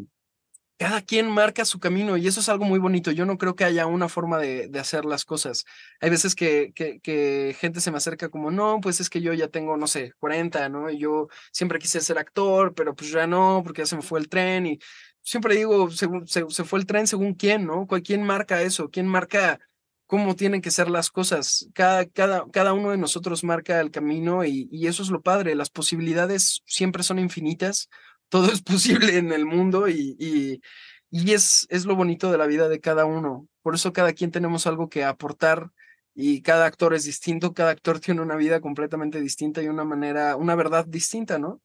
cada 0.76 1.02
quien 1.02 1.30
marca 1.30 1.64
su 1.64 1.78
camino 1.78 2.16
y 2.16 2.26
eso 2.26 2.40
es 2.40 2.48
algo 2.48 2.64
muy 2.64 2.78
bonito. 2.78 3.12
Yo 3.12 3.26
no 3.26 3.38
creo 3.38 3.54
que 3.54 3.64
haya 3.64 3.86
una 3.86 4.08
forma 4.08 4.38
de, 4.38 4.70
hacer 4.78 5.04
las 5.04 5.24
cosas. 5.24 5.64
Hay 6.00 6.10
veces 6.10 6.34
que, 6.34 6.72
que, 6.74 7.56
gente 7.58 7.80
se 7.80 7.90
me 7.90 7.98
acerca 7.98 8.28
como, 8.28 8.50
no, 8.50 8.80
pues 8.80 9.00
es 9.00 9.08
que 9.08 9.20
yo 9.20 9.32
ya 9.32 9.48
tengo, 9.48 9.76
no 9.76 9.86
sé, 9.86 10.12
40, 10.18 10.68
¿no? 10.68 10.90
Y 10.90 10.98
yo 10.98 11.28
siempre 11.52 11.78
quise 11.78 12.00
ser 12.00 12.18
actor, 12.18 12.74
pero 12.74 12.94
pues 12.94 13.10
ya 13.10 13.26
no, 13.26 13.62
porque 13.64 13.82
ya 13.82 13.86
se 13.86 13.96
me 13.96 14.02
fue 14.02 14.18
el 14.20 14.28
tren 14.28 14.66
y 14.66 14.78
siempre 15.22 15.54
digo, 15.56 15.90
se, 15.90 16.08
se, 16.26 16.64
fue 16.64 16.78
el 16.80 16.86
tren 16.86 17.06
según 17.06 17.34
quién, 17.34 17.66
¿no? 17.66 17.86
¿Quién 17.86 18.22
marca 18.24 18.62
eso? 18.62 18.90
¿Quién 18.90 19.06
marca 19.06 19.60
cómo 20.06 20.34
tienen 20.36 20.60
que 20.60 20.70
ser 20.72 20.90
las 20.90 21.10
cosas? 21.10 21.68
Cada, 21.72 22.04
cada, 22.06 22.44
cada 22.50 22.72
uno 22.72 22.90
de 22.90 22.98
nosotros 22.98 23.44
marca 23.44 23.80
el 23.80 23.90
camino 23.90 24.44
y, 24.44 24.68
y 24.72 24.88
eso 24.88 25.02
es 25.02 25.10
lo 25.10 25.22
padre. 25.22 25.54
Las 25.54 25.70
posibilidades 25.70 26.62
siempre 26.66 27.02
son 27.04 27.18
infinitas 27.20 27.88
todo 28.34 28.50
es 28.50 28.62
posible 28.62 29.16
en 29.16 29.30
el 29.30 29.46
mundo 29.46 29.86
y, 29.86 30.16
y, 30.18 30.60
y, 31.08 31.34
es, 31.34 31.68
es 31.70 31.84
lo 31.84 31.94
bonito 31.94 32.32
de 32.32 32.38
la 32.38 32.46
vida 32.46 32.68
de 32.68 32.80
cada 32.80 33.04
uno. 33.04 33.46
Por 33.62 33.76
eso 33.76 33.92
cada 33.92 34.12
quien 34.12 34.32
tenemos 34.32 34.66
algo 34.66 34.88
que 34.88 35.04
aportar 35.04 35.70
y 36.16 36.42
cada 36.42 36.66
actor 36.66 36.94
es 36.94 37.04
distinto, 37.04 37.54
cada 37.54 37.70
actor 37.70 38.00
tiene 38.00 38.22
una 38.22 38.34
vida 38.34 38.60
completamente 38.60 39.20
distinta 39.20 39.62
y 39.62 39.68
una 39.68 39.84
manera, 39.84 40.34
una 40.34 40.56
verdad 40.56 40.84
distinta, 40.84 41.38
¿no? 41.38 41.62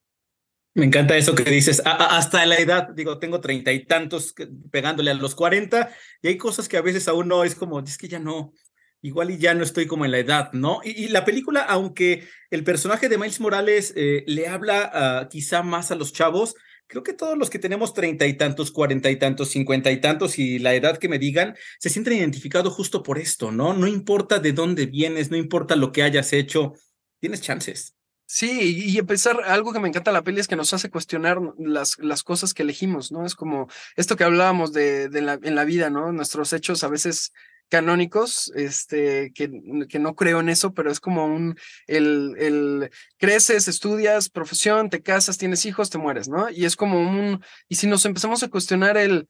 Me 0.75 0.85
encanta 0.85 1.17
eso 1.17 1.33
que 1.33 1.49
dices, 1.49 1.81
hasta 1.83 2.45
la 2.45 2.57
edad, 2.57 2.89
digo, 2.89 3.17
tengo 3.17 3.41
treinta 3.41 3.73
y 3.73 3.87
tantos 3.87 4.35
pegándole 4.69 5.09
a 5.09 5.15
los 5.15 5.33
cuarenta 5.33 5.89
y 6.21 6.27
hay 6.27 6.37
cosas 6.37 6.69
que 6.69 6.77
a 6.77 6.83
veces 6.83 7.07
aún 7.07 7.29
no 7.29 7.43
es 7.43 7.55
como, 7.55 7.79
es 7.79 7.97
que 7.97 8.07
ya 8.07 8.19
no, 8.19 8.53
igual 9.01 9.31
y 9.31 9.37
ya 9.37 9.53
no 9.53 9.63
estoy 9.63 9.87
como 9.87 10.05
en 10.05 10.11
la 10.11 10.19
edad, 10.19 10.51
¿no? 10.53 10.81
Y, 10.83 11.07
la 11.09 11.25
película, 11.25 11.61
aunque 11.61 12.27
el 12.49 12.63
personaje 12.63 13.09
de 13.09 13.17
Miles 13.17 13.39
Morales 13.39 13.93
eh, 13.95 14.23
le 14.27 14.47
habla 14.47 15.27
quizá 15.31 15.63
más 15.63 15.91
a 15.91 15.95
los 15.95 16.13
chavos, 16.13 16.55
creo 16.89 17.03
que 17.03 17.13
todos 17.13 17.37
los 17.37 17.49
que 17.49 17.59
tenemos 17.59 17.93
treinta 17.93 18.25
y 18.25 18.33
tantos, 18.33 18.71
cuarenta 18.71 19.09
y 19.09 19.15
tantos, 19.15 19.49
cincuenta 19.49 19.91
y 19.91 20.01
tantos 20.01 20.39
y 20.39 20.59
la 20.59 20.73
edad 20.73 20.97
que 20.97 21.07
me 21.07 21.19
digan, 21.19 21.55
se 21.77 21.89
sienten 21.89 22.15
identificados 22.15 22.73
justo 22.73 23.03
por 23.03 23.19
esto, 23.19 23.51
¿no? 23.51 23.73
No 23.73 23.87
importa 23.87 24.39
de 24.39 24.53
dónde 24.53 24.87
vienes, 24.87 25.29
no 25.29 25.37
importa 25.37 25.75
lo 25.75 25.91
que 25.91 26.03
hayas 26.03 26.33
hecho, 26.33 26.73
tienes 27.19 27.41
chances. 27.41 27.95
Sí, 28.25 28.85
y 28.85 28.97
empezar, 28.97 29.41
algo 29.45 29.73
que 29.73 29.79
me 29.79 29.87
encanta 29.87 30.11
la 30.11 30.23
peli 30.23 30.39
es 30.39 30.47
que 30.47 30.55
nos 30.55 30.73
hace 30.73 30.91
cuestionar 30.91 31.39
las, 31.57 31.97
las 31.97 32.21
cosas 32.23 32.53
que 32.53 32.61
elegimos, 32.61 33.11
¿no? 33.11 33.25
Es 33.25 33.33
como 33.33 33.67
esto 33.95 34.15
que 34.15 34.23
hablábamos 34.23 34.71
de, 34.71 35.09
de 35.09 35.21
la, 35.21 35.39
en 35.41 35.55
la 35.55 35.65
vida, 35.65 35.89
¿no? 35.89 36.11
Nuestros 36.11 36.53
hechos 36.53 36.83
a 36.83 36.89
veces 36.89 37.33
canónicos, 37.69 38.51
este, 38.55 39.31
que, 39.33 39.49
que, 39.87 39.99
no 39.99 40.15
creo 40.15 40.39
en 40.39 40.49
eso, 40.49 40.73
pero 40.73 40.91
es 40.91 40.99
como 40.99 41.25
un, 41.25 41.55
el, 41.87 42.35
el, 42.37 42.91
creces, 43.17 43.67
estudias, 43.67 44.29
profesión, 44.29 44.89
te 44.89 45.01
casas, 45.01 45.37
tienes 45.37 45.65
hijos, 45.65 45.89
te 45.89 45.97
mueres, 45.97 46.27
¿no? 46.27 46.49
Y 46.49 46.65
es 46.65 46.75
como 46.75 46.99
un, 46.99 47.43
y 47.67 47.75
si 47.75 47.87
nos 47.87 48.05
empezamos 48.05 48.43
a 48.43 48.49
cuestionar 48.49 48.97
el, 48.97 49.29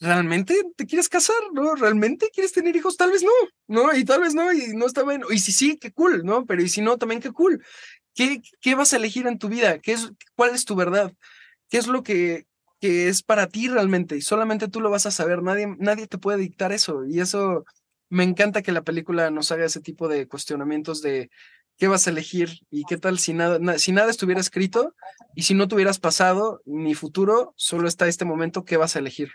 ¿realmente 0.00 0.54
te 0.76 0.86
quieres 0.86 1.08
casar? 1.08 1.36
¿No? 1.52 1.74
¿Realmente 1.74 2.30
quieres 2.32 2.52
tener 2.52 2.74
hijos? 2.76 2.96
Tal 2.96 3.10
vez 3.10 3.22
no, 3.22 3.30
¿no? 3.68 3.94
Y 3.94 4.04
tal 4.04 4.20
vez 4.20 4.34
no, 4.34 4.52
y 4.52 4.74
no 4.74 4.86
está 4.86 5.04
bien, 5.04 5.22
y 5.30 5.38
si 5.38 5.52
sí, 5.52 5.76
qué 5.76 5.92
cool, 5.92 6.24
¿no? 6.24 6.46
Pero 6.46 6.62
y 6.62 6.68
si 6.68 6.80
no, 6.80 6.98
también 6.98 7.20
qué 7.20 7.32
cool. 7.32 7.64
¿Qué, 8.14 8.42
qué 8.60 8.74
vas 8.74 8.92
a 8.92 8.96
elegir 8.96 9.26
en 9.26 9.38
tu 9.38 9.48
vida? 9.48 9.78
¿Qué 9.78 9.92
es, 9.92 10.12
¿Cuál 10.34 10.54
es 10.54 10.64
tu 10.64 10.74
verdad? 10.76 11.12
¿Qué 11.68 11.78
es 11.78 11.86
lo 11.86 12.02
que, 12.02 12.46
que 12.82 13.08
es 13.08 13.22
para 13.22 13.46
ti 13.46 13.68
realmente 13.68 14.16
y 14.16 14.22
solamente 14.22 14.66
tú 14.66 14.80
lo 14.80 14.90
vas 14.90 15.06
a 15.06 15.12
saber, 15.12 15.40
nadie, 15.40 15.68
nadie 15.78 16.08
te 16.08 16.18
puede 16.18 16.38
dictar 16.38 16.72
eso 16.72 17.06
y 17.06 17.20
eso 17.20 17.64
me 18.10 18.24
encanta 18.24 18.60
que 18.60 18.72
la 18.72 18.82
película 18.82 19.30
nos 19.30 19.52
haga 19.52 19.66
ese 19.66 19.80
tipo 19.80 20.08
de 20.08 20.26
cuestionamientos 20.26 21.00
de 21.00 21.30
qué 21.78 21.86
vas 21.86 22.08
a 22.08 22.10
elegir 22.10 22.58
y 22.72 22.82
qué 22.82 22.96
tal 22.96 23.20
si 23.20 23.34
nada, 23.34 23.78
si 23.78 23.92
nada 23.92 24.10
estuviera 24.10 24.40
escrito 24.40 24.96
y 25.36 25.42
si 25.42 25.54
no 25.54 25.68
tuvieras 25.68 26.00
pasado 26.00 26.60
ni 26.64 26.94
futuro, 26.94 27.54
solo 27.56 27.86
está 27.86 28.08
este 28.08 28.24
momento, 28.24 28.64
¿qué 28.64 28.76
vas 28.76 28.96
a 28.96 28.98
elegir? 28.98 29.30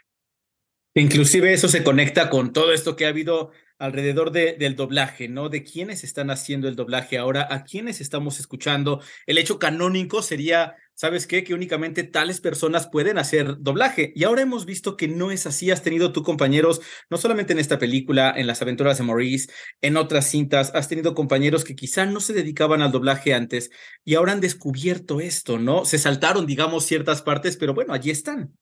Inclusive 0.94 1.54
eso 1.54 1.70
se 1.70 1.86
conecta 1.86 2.30
con 2.30 2.51
todo 2.51 2.74
esto 2.74 2.98
que 2.98 3.06
ha 3.06 3.10
habido 3.10 3.51
alrededor 3.79 4.31
de, 4.31 4.53
del 4.53 4.75
doblaje, 4.75 5.27
¿no? 5.27 5.50
De 5.50 5.63
quiénes 5.63 6.03
están 6.03 6.29
haciendo 6.29 6.67
el 6.67 6.75
doblaje 6.75 7.17
ahora, 7.17 7.48
a 7.50 7.63
quiénes 7.63 8.01
estamos 8.01 8.39
escuchando. 8.39 9.01
El 9.25 9.38
hecho 9.38 9.60
canónico 9.60 10.22
sería, 10.22 10.75
¿sabes 10.93 11.27
qué? 11.27 11.43
Que 11.43 11.53
únicamente 11.53 12.03
tales 12.03 12.41
personas 12.41 12.88
pueden 12.88 13.17
hacer 13.17 13.57
doblaje. 13.60 14.12
Y 14.15 14.24
ahora 14.24 14.41
hemos 14.41 14.65
visto 14.65 14.98
que 14.98 15.07
no 15.07 15.31
es 15.31 15.46
así. 15.46 15.72
Has 15.72 15.84
tenido 15.84 16.12
tú 16.12 16.24
compañeros, 16.24 16.81
no 17.10 17.17
solamente 17.17 17.53
en 17.53 17.60
esta 17.60 17.79
película, 17.79 18.34
en 18.36 18.48
las 18.48 18.62
aventuras 18.62 18.98
de 18.98 19.03
Maurice, 19.03 19.51
en 19.81 19.98
otras 19.98 20.29
cintas, 20.29 20.72
has 20.74 20.88
tenido 20.88 21.13
compañeros 21.13 21.63
que 21.63 21.75
quizá 21.75 22.05
no 22.05 22.19
se 22.19 22.34
dedicaban 22.34 22.81
al 22.81 22.91
doblaje 22.91 23.34
antes 23.34 23.69
y 24.03 24.15
ahora 24.15 24.31
han 24.34 24.41
descubierto 24.41 25.19
esto, 25.19 25.60
¿no? 25.60 25.86
Se 25.86 25.98
saltaron, 25.98 26.46
digamos, 26.46 26.86
ciertas 26.86 27.22
partes, 27.22 27.57
pero 27.57 27.74
bueno, 27.74 27.93
allí 27.93 28.10
están. 28.10 28.57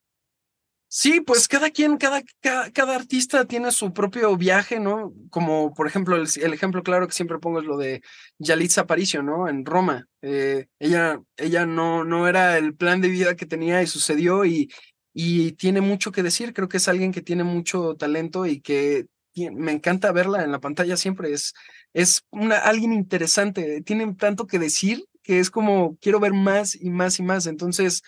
Sí, 0.87 1.19
pues 1.19 1.47
cada 1.47 1.71
quien, 1.71 1.97
cada, 1.97 2.21
cada, 2.41 2.95
artista 2.95 3.45
tiene 3.45 3.71
su 3.71 3.91
propio 3.91 4.37
viaje, 4.37 4.79
¿no? 4.79 5.13
Como 5.29 5.73
por 5.73 5.87
ejemplo, 5.87 6.15
el, 6.15 6.53
ejemplo 6.53 6.83
claro 6.83 7.07
que 7.07 7.13
siempre 7.13 7.39
pongo 7.39 7.59
es 7.59 7.65
lo 7.65 7.77
de 7.77 8.01
Yalitza 8.37 8.81
Aparicio, 8.81 9.21
¿no? 9.21 9.49
En 9.49 9.65
Roma. 9.65 10.07
Eh, 10.21 10.67
ella 10.79 11.21
ella 11.37 11.65
no, 11.65 12.03
no 12.05 12.27
era 12.27 12.57
el 12.57 12.75
plan 12.75 13.01
de 13.01 13.09
vida 13.09 13.35
que 13.35 13.45
tenía 13.45 13.81
y 13.81 13.87
sucedió 13.87 14.45
y, 14.45 14.71
y 15.13 15.53
tiene 15.53 15.81
mucho 15.81 16.11
que 16.11 16.23
decir. 16.23 16.53
Creo 16.53 16.69
que 16.69 16.77
es 16.77 16.87
alguien 16.87 17.11
que 17.11 17.21
tiene 17.21 17.43
mucho 17.43 17.95
talento 17.95 18.45
y 18.45 18.61
que 18.61 19.07
me 19.35 19.71
encanta 19.73 20.11
verla 20.11 20.43
en 20.43 20.51
la 20.51 20.59
pantalla 20.59 20.97
siempre. 20.97 21.33
Es, 21.33 21.53
es 21.93 22.23
una, 22.31 22.57
alguien 22.57 22.93
interesante, 22.93 23.81
tiene 23.81 24.13
tanto 24.15 24.47
que 24.47 24.59
decir 24.59 25.05
que 25.23 25.39
es 25.39 25.49
como 25.51 25.97
quiero 26.01 26.19
ver 26.19 26.33
más 26.33 26.75
y 26.75 26.89
más 26.89 27.19
y 27.19 27.23
más. 27.23 27.47
Entonces, 27.47 28.03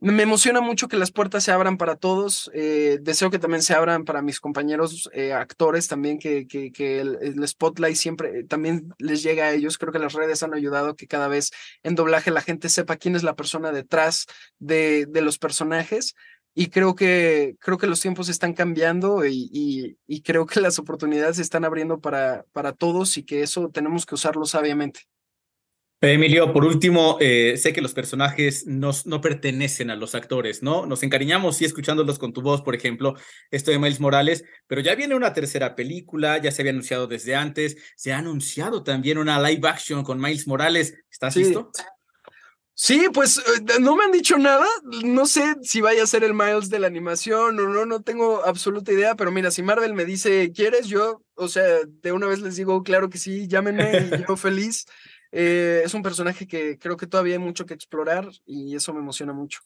me 0.00 0.22
emociona 0.22 0.62
mucho 0.62 0.88
que 0.88 0.96
las 0.96 1.10
puertas 1.12 1.44
se 1.44 1.52
abran 1.52 1.76
para 1.76 1.94
todos. 1.94 2.50
Eh, 2.54 2.98
deseo 3.02 3.30
que 3.30 3.38
también 3.38 3.62
se 3.62 3.74
abran 3.74 4.04
para 4.04 4.22
mis 4.22 4.40
compañeros 4.40 5.10
eh, 5.12 5.34
actores 5.34 5.88
también, 5.88 6.18
que, 6.18 6.46
que, 6.46 6.72
que 6.72 7.00
el, 7.00 7.46
spotlight 7.46 7.96
siempre 7.96 8.44
también 8.44 8.94
les 8.98 9.22
llega 9.22 9.44
a 9.44 9.52
ellos. 9.52 9.76
Creo 9.76 9.92
que 9.92 9.98
las 9.98 10.14
redes 10.14 10.42
han 10.42 10.54
ayudado 10.54 10.96
que 10.96 11.06
cada 11.06 11.28
vez 11.28 11.50
en 11.82 11.94
doblaje 11.96 12.30
la 12.30 12.40
gente 12.40 12.70
sepa 12.70 12.96
quién 12.96 13.14
es 13.14 13.22
la 13.22 13.36
persona 13.36 13.72
detrás 13.72 14.26
de, 14.58 15.06
de 15.06 15.20
los 15.20 15.38
personajes. 15.38 16.14
Y 16.54 16.68
creo 16.68 16.94
que, 16.94 17.56
creo 17.60 17.78
que 17.78 17.86
los 17.86 18.00
tiempos 18.00 18.28
están 18.28 18.54
cambiando 18.54 19.24
y, 19.26 19.50
y, 19.52 19.98
y 20.06 20.22
creo 20.22 20.46
que 20.46 20.60
las 20.60 20.78
oportunidades 20.78 21.36
se 21.36 21.42
están 21.42 21.64
abriendo 21.64 22.00
para, 22.00 22.44
para 22.52 22.72
todos 22.72 23.16
y 23.18 23.22
que 23.22 23.42
eso 23.42 23.68
tenemos 23.70 24.06
que 24.06 24.14
usarlo 24.14 24.46
sabiamente. 24.46 25.00
Emilio, 26.02 26.50
por 26.54 26.64
último, 26.64 27.18
eh, 27.20 27.58
sé 27.58 27.74
que 27.74 27.82
los 27.82 27.92
personajes 27.92 28.66
no, 28.66 28.90
no 29.04 29.20
pertenecen 29.20 29.90
a 29.90 29.96
los 29.96 30.14
actores, 30.14 30.62
¿no? 30.62 30.86
Nos 30.86 31.02
encariñamos, 31.02 31.58
sí, 31.58 31.66
escuchándolos 31.66 32.18
con 32.18 32.32
tu 32.32 32.40
voz, 32.40 32.62
por 32.62 32.74
ejemplo, 32.74 33.16
esto 33.50 33.70
de 33.70 33.78
Miles 33.78 34.00
Morales, 34.00 34.44
pero 34.66 34.80
ya 34.80 34.94
viene 34.94 35.14
una 35.14 35.34
tercera 35.34 35.76
película, 35.76 36.38
ya 36.38 36.52
se 36.52 36.62
había 36.62 36.72
anunciado 36.72 37.06
desde 37.06 37.34
antes, 37.34 37.76
se 37.96 38.14
ha 38.14 38.18
anunciado 38.18 38.82
también 38.82 39.18
una 39.18 39.38
live 39.40 39.68
action 39.68 40.02
con 40.02 40.18
Miles 40.18 40.46
Morales. 40.46 40.94
¿Estás 41.10 41.36
listo? 41.36 41.70
Sí, 42.72 43.08
pues 43.12 43.36
eh, 43.36 43.78
no 43.78 43.94
me 43.94 44.04
han 44.04 44.12
dicho 44.12 44.38
nada. 44.38 44.64
No 45.04 45.26
sé 45.26 45.56
si 45.60 45.82
vaya 45.82 46.02
a 46.02 46.06
ser 46.06 46.24
el 46.24 46.32
Miles 46.32 46.70
de 46.70 46.78
la 46.78 46.86
animación 46.86 47.60
o 47.60 47.68
no, 47.68 47.84
no 47.84 48.00
tengo 48.00 48.42
absoluta 48.46 48.90
idea. 48.90 49.16
Pero 49.16 49.30
mira, 49.30 49.50
si 49.50 49.62
Marvel 49.62 49.92
me 49.92 50.06
dice, 50.06 50.50
¿quieres? 50.50 50.86
Yo, 50.86 51.22
o 51.34 51.48
sea, 51.48 51.62
de 51.84 52.12
una 52.12 52.26
vez 52.26 52.40
les 52.40 52.56
digo, 52.56 52.82
claro 52.82 53.10
que 53.10 53.18
sí, 53.18 53.46
llámenme 53.48 54.08
y 54.10 54.26
yo 54.26 54.34
feliz. 54.38 54.86
Eh, 55.32 55.82
es 55.84 55.94
un 55.94 56.02
personaje 56.02 56.46
que 56.46 56.78
creo 56.78 56.96
que 56.96 57.06
todavía 57.06 57.34
hay 57.34 57.38
mucho 57.38 57.66
que 57.66 57.74
explorar 57.74 58.28
y 58.46 58.74
eso 58.74 58.92
me 58.92 59.00
emociona 59.00 59.32
mucho. 59.32 59.60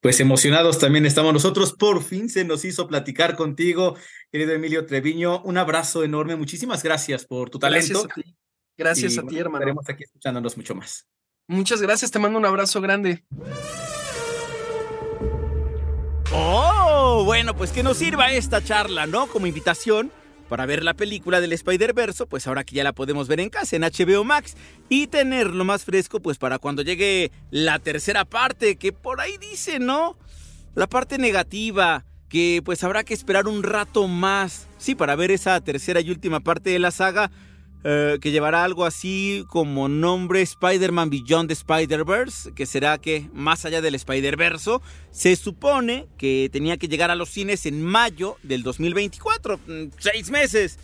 Pues 0.00 0.18
emocionados 0.18 0.80
también 0.80 1.06
estamos 1.06 1.32
nosotros. 1.32 1.72
Por 1.72 2.02
fin 2.02 2.28
se 2.28 2.44
nos 2.44 2.64
hizo 2.64 2.88
platicar 2.88 3.36
contigo, 3.36 3.96
querido 4.32 4.52
Emilio 4.52 4.84
Treviño. 4.84 5.40
Un 5.42 5.58
abrazo 5.58 6.02
enorme. 6.02 6.34
Muchísimas 6.34 6.82
gracias 6.82 7.24
por 7.24 7.50
tu 7.50 7.60
talento. 7.60 8.02
Gracias 8.02 8.10
a 8.10 8.20
ti, 8.20 8.36
gracias 8.76 9.18
a 9.18 9.22
ti 9.22 9.38
hermano. 9.38 9.58
Estaremos 9.58 9.88
aquí 9.88 10.02
escuchándonos 10.02 10.56
mucho 10.56 10.74
más. 10.74 11.06
Muchas 11.46 11.80
gracias. 11.80 12.10
Te 12.10 12.18
mando 12.18 12.38
un 12.38 12.46
abrazo 12.46 12.80
grande. 12.80 13.24
Oh, 16.34 17.22
bueno, 17.24 17.54
pues 17.54 17.70
que 17.70 17.84
nos 17.84 17.98
sirva 17.98 18.32
esta 18.32 18.64
charla, 18.64 19.06
¿no? 19.06 19.28
Como 19.28 19.46
invitación 19.46 20.10
para 20.52 20.66
ver 20.66 20.84
la 20.84 20.92
película 20.92 21.40
del 21.40 21.54
Spider-Verse, 21.54 22.26
pues 22.26 22.46
ahora 22.46 22.62
que 22.62 22.74
ya 22.74 22.84
la 22.84 22.92
podemos 22.92 23.26
ver 23.26 23.40
en 23.40 23.48
casa, 23.48 23.74
en 23.74 23.84
HBO 23.84 24.22
Max, 24.22 24.54
y 24.90 25.06
tenerlo 25.06 25.64
más 25.64 25.86
fresco, 25.86 26.20
pues 26.20 26.36
para 26.36 26.58
cuando 26.58 26.82
llegue 26.82 27.32
la 27.50 27.78
tercera 27.78 28.26
parte, 28.26 28.76
que 28.76 28.92
por 28.92 29.22
ahí 29.22 29.38
dice, 29.38 29.78
¿no? 29.78 30.18
La 30.74 30.86
parte 30.86 31.16
negativa, 31.16 32.04
que 32.28 32.60
pues 32.62 32.84
habrá 32.84 33.02
que 33.02 33.14
esperar 33.14 33.48
un 33.48 33.62
rato 33.62 34.06
más, 34.08 34.68
sí, 34.76 34.94
para 34.94 35.16
ver 35.16 35.30
esa 35.30 35.58
tercera 35.62 36.02
y 36.02 36.10
última 36.10 36.40
parte 36.40 36.68
de 36.68 36.80
la 36.80 36.90
saga, 36.90 37.30
eh, 37.84 38.18
que 38.20 38.30
llevará 38.30 38.62
algo 38.62 38.84
así 38.84 39.44
como 39.48 39.88
nombre 39.88 40.40
Spider-Man 40.40 41.10
Beyond 41.10 41.48
the 41.48 41.54
Spider-Verse, 41.54 42.52
que 42.54 42.64
será 42.64 42.98
que 42.98 43.28
más 43.32 43.64
allá 43.64 43.80
del 43.80 43.96
Spider-Verse, 43.96 44.78
se 45.10 45.34
supone 45.34 46.06
que 46.16 46.48
tenía 46.52 46.76
que 46.76 46.86
llegar 46.86 47.10
a 47.10 47.16
los 47.16 47.30
cines 47.30 47.66
en 47.66 47.82
mayo 47.82 48.36
del 48.44 48.62
2024, 48.62 49.58
mm, 49.58 49.82
seis 49.98 50.30
meses. 50.30 50.78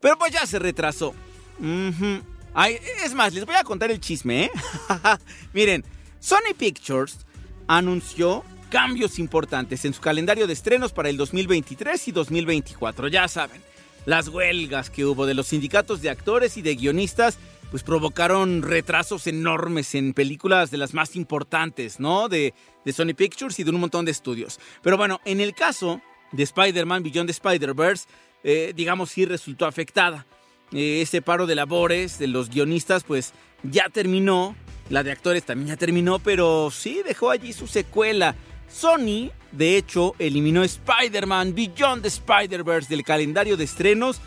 Pero 0.00 0.18
pues 0.18 0.32
ya 0.32 0.46
se 0.46 0.58
retrasó. 0.58 1.14
es 1.60 3.14
más, 3.14 3.34
les 3.34 3.44
voy 3.44 3.56
a 3.56 3.64
contar 3.64 3.90
el 3.90 4.00
chisme, 4.00 4.44
¿eh? 4.44 4.50
Miren, 5.52 5.84
Sony 6.20 6.54
Pictures 6.56 7.18
anunció 7.66 8.44
cambios 8.70 9.18
importantes 9.18 9.84
en 9.84 9.92
su 9.92 10.00
calendario 10.00 10.46
de 10.46 10.54
estrenos 10.54 10.92
para 10.92 11.10
el 11.10 11.16
2023 11.16 12.08
y 12.08 12.12
2024, 12.12 13.08
ya 13.08 13.28
saben. 13.28 13.60
Las 14.06 14.28
huelgas 14.28 14.90
que 14.90 15.04
hubo 15.04 15.26
de 15.26 15.34
los 15.34 15.48
sindicatos 15.48 16.02
de 16.02 16.10
actores 16.10 16.56
y 16.56 16.62
de 16.62 16.74
guionistas 16.74 17.38
pues 17.70 17.82
provocaron 17.82 18.62
retrasos 18.62 19.26
enormes 19.26 19.94
en 19.94 20.14
películas 20.14 20.70
de 20.70 20.78
las 20.78 20.94
más 20.94 21.16
importantes, 21.16 21.98
¿no? 21.98 22.28
De, 22.28 22.54
de 22.84 22.92
Sony 22.92 23.14
Pictures 23.16 23.58
y 23.58 23.64
de 23.64 23.70
un 23.70 23.80
montón 23.80 24.04
de 24.04 24.12
estudios. 24.12 24.60
Pero 24.82 24.96
bueno, 24.96 25.20
en 25.24 25.40
el 25.40 25.54
caso 25.54 26.00
de 26.30 26.44
Spider-Man 26.44 27.02
Beyond 27.02 27.26
the 27.26 27.32
Spider-Verse, 27.32 28.06
eh, 28.44 28.72
digamos, 28.76 29.10
sí 29.10 29.24
resultó 29.24 29.66
afectada. 29.66 30.26
Eh, 30.72 31.00
ese 31.02 31.22
paro 31.22 31.46
de 31.46 31.54
labores 31.54 32.18
de 32.18 32.26
los 32.28 32.50
guionistas, 32.50 33.02
pues 33.02 33.32
ya 33.62 33.88
terminó. 33.88 34.54
La 34.90 35.02
de 35.02 35.12
actores 35.12 35.44
también 35.44 35.68
ya 35.68 35.76
terminó, 35.76 36.18
pero 36.18 36.70
sí 36.70 37.00
dejó 37.04 37.30
allí 37.30 37.52
su 37.54 37.66
secuela. 37.66 38.36
Sony, 38.74 39.30
de 39.52 39.76
hecho, 39.76 40.14
eliminó 40.18 40.64
Spider-Man 40.64 41.54
Beyond 41.54 42.02
the 42.02 42.08
Spider-Verse 42.08 42.88
del 42.88 43.04
calendario 43.04 43.56
de 43.56 43.64
estrenos. 43.64 44.20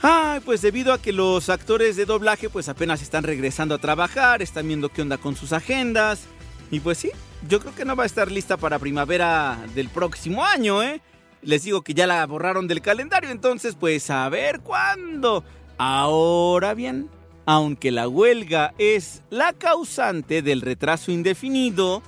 Ay, 0.00 0.40
pues 0.44 0.62
debido 0.62 0.92
a 0.92 1.02
que 1.02 1.12
los 1.12 1.48
actores 1.48 1.96
de 1.96 2.04
doblaje 2.04 2.48
pues 2.48 2.68
apenas 2.68 3.02
están 3.02 3.24
regresando 3.24 3.74
a 3.74 3.78
trabajar, 3.78 4.42
están 4.42 4.68
viendo 4.68 4.90
qué 4.90 5.02
onda 5.02 5.18
con 5.18 5.34
sus 5.34 5.52
agendas. 5.52 6.26
Y 6.70 6.80
pues 6.80 6.98
sí, 6.98 7.10
yo 7.48 7.58
creo 7.60 7.74
que 7.74 7.84
no 7.84 7.96
va 7.96 8.04
a 8.04 8.06
estar 8.06 8.30
lista 8.30 8.56
para 8.56 8.78
primavera 8.78 9.58
del 9.74 9.88
próximo 9.88 10.44
año, 10.44 10.82
¿eh? 10.82 11.00
Les 11.42 11.64
digo 11.64 11.82
que 11.82 11.94
ya 11.94 12.06
la 12.06 12.24
borraron 12.26 12.68
del 12.68 12.80
calendario, 12.80 13.30
entonces 13.30 13.76
pues 13.78 14.08
a 14.08 14.28
ver 14.28 14.60
cuándo. 14.60 15.42
Ahora 15.78 16.74
bien, 16.74 17.10
aunque 17.44 17.90
la 17.90 18.08
huelga 18.08 18.72
es 18.78 19.22
la 19.30 19.52
causante 19.52 20.42
del 20.42 20.60
retraso 20.60 21.10
indefinido, 21.10 22.02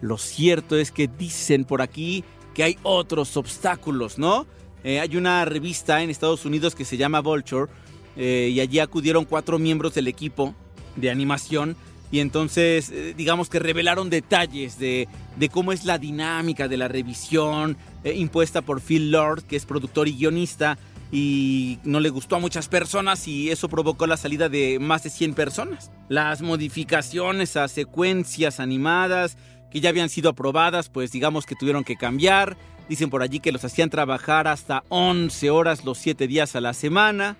lo 0.00 0.18
cierto 0.18 0.76
es 0.76 0.90
que 0.90 1.08
dicen 1.08 1.64
por 1.64 1.82
aquí 1.82 2.24
que 2.54 2.62
hay 2.62 2.78
otros 2.82 3.36
obstáculos, 3.36 4.18
¿no? 4.18 4.46
Eh, 4.82 5.00
hay 5.00 5.16
una 5.16 5.44
revista 5.44 6.02
en 6.02 6.10
Estados 6.10 6.44
Unidos 6.44 6.74
que 6.74 6.84
se 6.84 6.96
llama 6.96 7.20
Vulture 7.20 7.70
eh, 8.16 8.50
y 8.52 8.60
allí 8.60 8.78
acudieron 8.78 9.24
cuatro 9.24 9.58
miembros 9.58 9.94
del 9.94 10.08
equipo 10.08 10.54
de 10.96 11.10
animación 11.10 11.76
y 12.10 12.20
entonces 12.20 12.90
eh, 12.90 13.14
digamos 13.16 13.50
que 13.50 13.58
revelaron 13.58 14.10
detalles 14.10 14.78
de, 14.78 15.06
de, 15.36 15.48
cómo 15.48 15.72
es 15.72 15.84
la 15.84 15.98
dinámica 15.98 16.66
de 16.66 16.76
la 16.76 16.88
revisión 16.88 17.76
impuesta 18.02 18.62
por 18.62 18.80
Phil 18.80 19.10
Lord, 19.10 19.42
que 19.42 19.56
es 19.56 19.66
productor 19.66 20.08
y 20.08 20.16
guionista, 20.16 20.78
y 21.12 21.78
no 21.82 22.00
le 22.00 22.08
gustó 22.08 22.36
a 22.36 22.38
muchas 22.38 22.68
personas 22.68 23.26
y 23.26 23.50
eso 23.50 23.68
provocó 23.68 24.06
la 24.06 24.16
salida 24.16 24.48
de 24.48 24.78
más 24.78 25.02
de 25.02 25.10
100 25.10 25.34
personas. 25.34 25.90
Las 26.08 26.40
modificaciones 26.40 27.56
a 27.56 27.68
secuencias 27.68 28.60
animadas 28.60 29.36
que 29.70 29.80
ya 29.80 29.88
habían 29.90 30.08
sido 30.08 30.30
aprobadas, 30.30 30.88
pues 30.88 31.12
digamos 31.12 31.46
que 31.46 31.54
tuvieron 31.54 31.84
que 31.84 31.96
cambiar. 31.96 32.56
Dicen 32.88 33.10
por 33.10 33.22
allí 33.22 33.40
que 33.40 33.52
los 33.52 33.64
hacían 33.64 33.90
trabajar 33.90 34.48
hasta 34.48 34.82
11 34.88 35.50
horas 35.50 35.84
los 35.84 35.98
7 35.98 36.26
días 36.26 36.56
a 36.56 36.60
la 36.60 36.74
semana. 36.74 37.36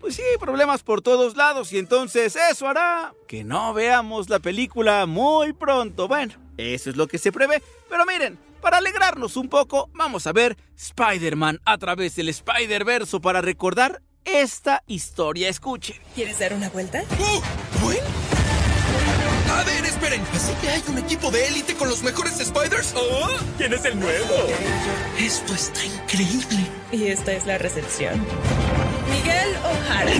pues 0.00 0.16
sí, 0.16 0.22
problemas 0.40 0.82
por 0.82 1.02
todos 1.02 1.36
lados 1.36 1.72
y 1.72 1.78
entonces 1.78 2.36
eso 2.50 2.68
hará 2.68 3.14
que 3.26 3.44
no 3.44 3.74
veamos 3.74 4.28
la 4.28 4.38
película 4.38 5.06
muy 5.06 5.52
pronto. 5.52 6.08
Bueno, 6.08 6.34
eso 6.56 6.90
es 6.90 6.96
lo 6.96 7.06
que 7.08 7.18
se 7.18 7.32
prevé, 7.32 7.62
pero 7.88 8.04
miren, 8.06 8.38
para 8.60 8.78
alegrarnos 8.78 9.36
un 9.36 9.48
poco, 9.48 9.88
vamos 9.94 10.26
a 10.26 10.32
ver 10.32 10.56
Spider-Man 10.76 11.60
a 11.64 11.78
través 11.78 12.16
del 12.16 12.28
Spider-Verso 12.28 13.20
para 13.20 13.40
recordar 13.40 14.02
esta 14.24 14.82
historia. 14.86 15.48
Escuchen. 15.48 15.96
¿Quieres 16.14 16.38
dar 16.38 16.52
una 16.54 16.68
vuelta? 16.70 17.02
¡Oh! 17.20 17.42
A 19.58 19.64
ver, 19.64 19.84
esperen. 19.84 20.22
¿Así 20.32 20.52
que 20.60 20.68
hay 20.68 20.82
un 20.86 20.98
equipo 20.98 21.32
de 21.32 21.48
élite 21.48 21.74
con 21.74 21.88
los 21.88 22.04
mejores 22.04 22.34
Spiders? 22.34 22.94
Oh, 22.96 23.28
¿Quién 23.56 23.72
es 23.72 23.84
el 23.84 23.98
nuevo? 23.98 24.34
Esto 25.18 25.52
está 25.52 25.84
increíble. 25.84 26.64
Y 26.92 27.08
esta 27.08 27.32
es 27.32 27.44
la 27.44 27.58
recepción. 27.58 28.24
Miguel 29.10 29.56
O'Hara. 29.64 30.12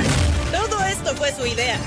Todo 0.50 0.84
esto 0.86 1.14
fue 1.14 1.32
su 1.32 1.46
idea. 1.46 1.78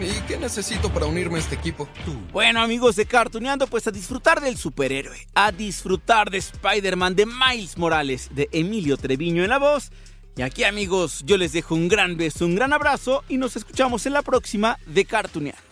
¿Y 0.00 0.20
qué 0.26 0.36
necesito 0.36 0.92
para 0.92 1.06
unirme 1.06 1.36
a 1.36 1.38
este 1.42 1.54
equipo? 1.54 1.88
Bueno, 2.32 2.60
amigos 2.60 2.96
de 2.96 3.06
Cartuneando, 3.06 3.68
pues 3.68 3.86
a 3.86 3.92
disfrutar 3.92 4.40
del 4.40 4.56
superhéroe, 4.56 5.28
a 5.34 5.52
disfrutar 5.52 6.30
de 6.30 6.38
Spider-Man, 6.38 7.14
de 7.14 7.26
Miles 7.26 7.78
Morales, 7.78 8.28
de 8.32 8.48
Emilio 8.50 8.96
Treviño 8.96 9.44
en 9.44 9.50
la 9.50 9.58
voz. 9.58 9.92
Y 10.34 10.42
aquí, 10.42 10.64
amigos, 10.64 11.22
yo 11.24 11.36
les 11.36 11.52
dejo 11.52 11.76
un 11.76 11.86
gran 11.86 12.16
beso, 12.16 12.44
un 12.44 12.56
gran 12.56 12.72
abrazo 12.72 13.22
y 13.28 13.36
nos 13.36 13.54
escuchamos 13.54 14.04
en 14.06 14.14
la 14.14 14.22
próxima 14.22 14.80
de 14.86 15.04
Cartuneando. 15.04 15.71